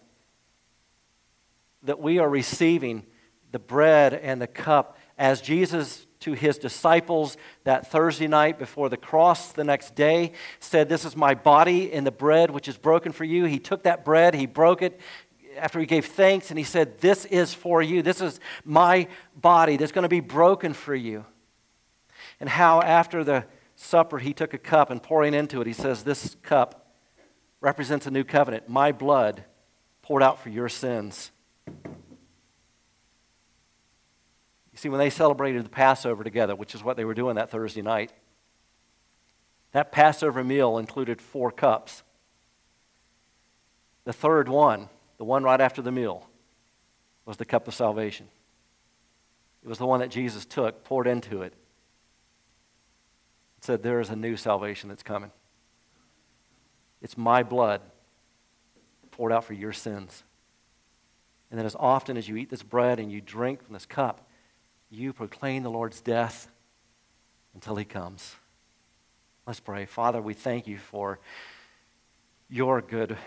that 1.83 1.99
we 1.99 2.19
are 2.19 2.29
receiving 2.29 3.05
the 3.51 3.59
bread 3.59 4.13
and 4.13 4.41
the 4.41 4.47
cup 4.47 4.97
as 5.17 5.41
Jesus 5.41 6.07
to 6.23 6.33
his 6.33 6.57
disciples 6.57 7.35
that 7.65 7.91
Thursday 7.91 8.27
night 8.27 8.57
before 8.57 8.87
the 8.87 8.97
cross 8.97 9.51
the 9.51 9.63
next 9.63 9.93
day 9.93 10.31
said, 10.59 10.87
This 10.87 11.03
is 11.03 11.15
my 11.15 11.33
body 11.33 11.91
and 11.91 12.07
the 12.07 12.11
bread 12.11 12.49
which 12.49 12.67
is 12.67 12.77
broken 12.77 13.11
for 13.11 13.25
you. 13.25 13.45
He 13.45 13.59
took 13.59 13.83
that 13.83 14.05
bread, 14.05 14.33
he 14.33 14.45
broke 14.45 14.81
it 14.81 14.99
after 15.57 15.79
he 15.79 15.85
gave 15.85 16.05
thanks, 16.05 16.49
and 16.49 16.57
he 16.57 16.63
said, 16.63 16.99
This 16.99 17.25
is 17.25 17.53
for 17.53 17.81
you. 17.81 18.01
This 18.01 18.21
is 18.21 18.39
my 18.63 19.07
body 19.35 19.75
that's 19.77 19.91
going 19.91 20.03
to 20.03 20.09
be 20.09 20.21
broken 20.21 20.73
for 20.73 20.95
you. 20.95 21.25
And 22.39 22.47
how 22.49 22.81
after 22.81 23.23
the 23.23 23.45
supper 23.75 24.19
he 24.19 24.33
took 24.33 24.53
a 24.53 24.57
cup 24.57 24.89
and 24.89 25.03
pouring 25.03 25.33
into 25.33 25.59
it, 25.59 25.67
he 25.67 25.73
says, 25.73 26.03
This 26.03 26.35
cup 26.41 26.95
represents 27.59 28.07
a 28.07 28.11
new 28.11 28.23
covenant, 28.23 28.69
my 28.69 28.91
blood 28.91 29.43
poured 30.01 30.23
out 30.23 30.41
for 30.41 30.49
your 30.49 30.69
sins. 30.69 31.31
You 34.73 34.79
see, 34.79 34.89
when 34.89 34.99
they 34.99 35.11
celebrated 35.11 35.63
the 35.63 35.69
Passover 35.69 36.23
together, 36.23 36.55
which 36.55 36.73
is 36.73 36.83
what 36.83 36.97
they 36.97 37.05
were 37.05 37.13
doing 37.13 37.35
that 37.35 37.51
Thursday 37.51 37.83
night, 37.83 38.11
that 39.71 39.91
Passover 39.91 40.43
meal 40.43 40.77
included 40.77 41.21
four 41.21 41.51
cups. 41.51 42.03
The 44.03 44.13
third 44.13 44.49
one, 44.49 44.89
the 45.17 45.23
one 45.23 45.43
right 45.43 45.61
after 45.61 45.81
the 45.81 45.91
meal, 45.91 46.27
was 47.25 47.37
the 47.37 47.45
cup 47.45 47.67
of 47.67 47.73
salvation. 47.73 48.27
It 49.63 49.69
was 49.69 49.77
the 49.77 49.85
one 49.85 49.99
that 50.01 50.09
Jesus 50.09 50.45
took, 50.45 50.83
poured 50.83 51.07
into 51.07 51.43
it, 51.43 51.53
said, 53.61 53.81
There 53.81 54.01
is 54.01 54.09
a 54.09 54.15
new 54.15 54.35
salvation 54.35 54.89
that's 54.89 55.03
coming. 55.03 55.31
It's 57.01 57.17
my 57.17 57.43
blood 57.43 57.81
poured 59.11 59.31
out 59.31 59.45
for 59.45 59.53
your 59.53 59.71
sins. 59.71 60.23
And 61.49 61.59
then, 61.59 61.65
as 61.65 61.75
often 61.79 62.17
as 62.17 62.27
you 62.27 62.35
eat 62.35 62.49
this 62.49 62.63
bread 62.63 62.99
and 62.99 63.11
you 63.11 63.21
drink 63.21 63.63
from 63.63 63.73
this 63.73 63.85
cup, 63.85 64.27
you 64.93 65.11
proclaim 65.11 65.63
the 65.63 65.71
Lord's 65.71 66.01
death 66.01 66.47
until 67.53 67.75
he 67.75 67.85
comes. 67.85 68.35
Let's 69.47 69.59
pray. 69.59 69.85
Father, 69.85 70.21
we 70.21 70.33
thank 70.33 70.67
you 70.67 70.77
for 70.77 71.19
your 72.49 72.81
good 72.81 73.17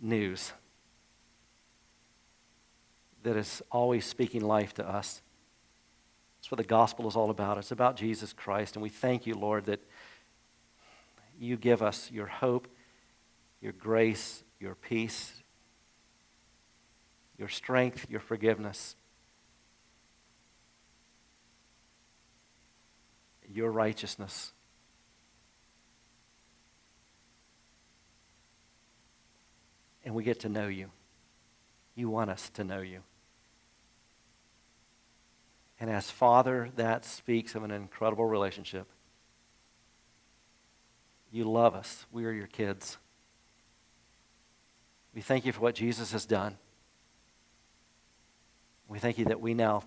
news 0.00 0.52
that 3.22 3.36
is 3.36 3.62
always 3.70 4.06
speaking 4.06 4.40
life 4.40 4.72
to 4.74 4.88
us. 4.88 5.20
That's 6.38 6.50
what 6.50 6.56
the 6.56 6.64
gospel 6.64 7.06
is 7.06 7.16
all 7.16 7.28
about. 7.28 7.58
It's 7.58 7.70
about 7.70 7.96
Jesus 7.96 8.32
Christ. 8.32 8.76
And 8.76 8.82
we 8.82 8.88
thank 8.88 9.26
you, 9.26 9.34
Lord, 9.34 9.66
that 9.66 9.80
you 11.38 11.58
give 11.58 11.82
us 11.82 12.10
your 12.10 12.26
hope, 12.26 12.66
your 13.60 13.72
grace, 13.72 14.42
your 14.58 14.74
peace, 14.74 15.42
your 17.36 17.48
strength, 17.48 18.06
your 18.08 18.20
forgiveness, 18.20 18.96
your 23.52 23.70
righteousness. 23.70 24.52
And 30.04 30.14
we 30.14 30.24
get 30.24 30.40
to 30.40 30.48
know 30.48 30.68
you. 30.68 30.90
You 31.94 32.08
want 32.08 32.30
us 32.30 32.48
to 32.50 32.64
know 32.64 32.80
you. 32.80 33.00
And 35.78 35.90
as 35.90 36.10
Father, 36.10 36.70
that 36.76 37.04
speaks 37.04 37.54
of 37.54 37.62
an 37.62 37.70
incredible 37.70 38.26
relationship. 38.26 38.86
You 41.32 41.44
love 41.44 41.74
us. 41.74 42.06
We 42.12 42.24
are 42.26 42.32
your 42.32 42.46
kids. 42.46 42.98
We 45.14 45.20
thank 45.20 45.46
you 45.46 45.52
for 45.52 45.60
what 45.60 45.74
Jesus 45.74 46.12
has 46.12 46.26
done. 46.26 46.56
We 48.88 48.98
thank 48.98 49.18
you 49.18 49.26
that 49.26 49.40
we 49.40 49.54
now, 49.54 49.84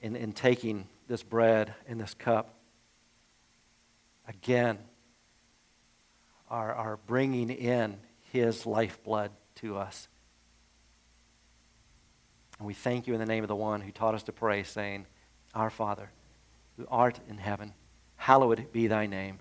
in, 0.00 0.16
in 0.16 0.32
taking 0.32 0.88
this 1.08 1.22
bread 1.22 1.74
and 1.86 2.00
this 2.00 2.14
cup, 2.14 2.53
again, 4.28 4.78
are, 6.48 6.74
are 6.74 6.98
bringing 7.06 7.50
in 7.50 7.96
his 8.32 8.66
lifeblood 8.66 9.30
to 9.56 9.76
us. 9.76 10.08
And 12.58 12.66
we 12.66 12.74
thank 12.74 13.06
you 13.06 13.14
in 13.14 13.20
the 13.20 13.26
name 13.26 13.44
of 13.44 13.48
the 13.48 13.56
one 13.56 13.80
who 13.80 13.90
taught 13.90 14.14
us 14.14 14.22
to 14.24 14.32
pray, 14.32 14.62
saying, 14.62 15.06
Our 15.54 15.70
Father, 15.70 16.10
who 16.76 16.86
art 16.88 17.18
in 17.28 17.38
heaven, 17.38 17.74
hallowed 18.16 18.72
be 18.72 18.86
thy 18.86 19.06
name. 19.06 19.38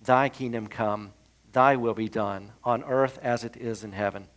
Thy 0.00 0.28
kingdom 0.28 0.66
come, 0.66 1.12
thy 1.52 1.76
will 1.76 1.94
be 1.94 2.08
done, 2.08 2.52
on 2.62 2.84
earth 2.84 3.18
as 3.22 3.44
it 3.44 3.56
is 3.56 3.84
in 3.84 3.92
heaven. 3.92 4.28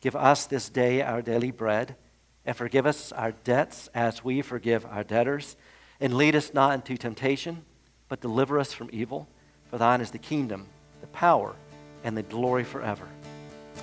Give 0.00 0.16
us 0.16 0.46
this 0.46 0.68
day 0.68 1.02
our 1.02 1.22
daily 1.22 1.50
bread, 1.50 1.96
and 2.44 2.56
forgive 2.56 2.86
us 2.86 3.12
our 3.12 3.32
debts 3.32 3.88
as 3.94 4.24
we 4.24 4.42
forgive 4.42 4.84
our 4.86 5.04
debtors. 5.04 5.56
And 6.00 6.14
lead 6.14 6.36
us 6.36 6.52
not 6.52 6.74
into 6.74 6.96
temptation, 6.96 7.64
but 8.08 8.20
deliver 8.20 8.58
us 8.58 8.72
from 8.72 8.90
evil. 8.92 9.28
For 9.74 9.78
thine 9.78 10.00
is 10.00 10.12
the 10.12 10.18
kingdom, 10.18 10.68
the 11.00 11.08
power, 11.08 11.56
and 12.04 12.16
the 12.16 12.22
glory 12.22 12.62
forever. 12.62 13.08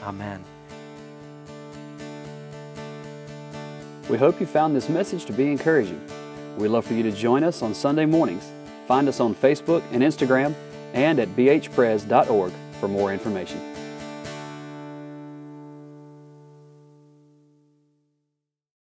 Amen. 0.03 0.41
We 4.09 4.17
hope 4.17 4.39
you 4.39 4.45
found 4.45 4.73
this 4.73 4.87
message 4.87 5.25
to 5.25 5.33
be 5.33 5.51
encouraging. 5.51 5.99
We'd 6.55 6.69
love 6.69 6.85
for 6.85 6.93
you 6.93 7.03
to 7.03 7.11
join 7.11 7.43
us 7.43 7.61
on 7.61 7.73
Sunday 7.75 8.05
mornings. 8.05 8.49
Find 8.87 9.09
us 9.09 9.19
on 9.19 9.35
Facebook 9.35 9.83
and 9.91 10.01
Instagram 10.01 10.55
and 10.93 11.19
at 11.19 11.27
bhpres.org 11.35 12.53
for 12.79 12.87
more 12.87 13.11
information. 13.11 13.70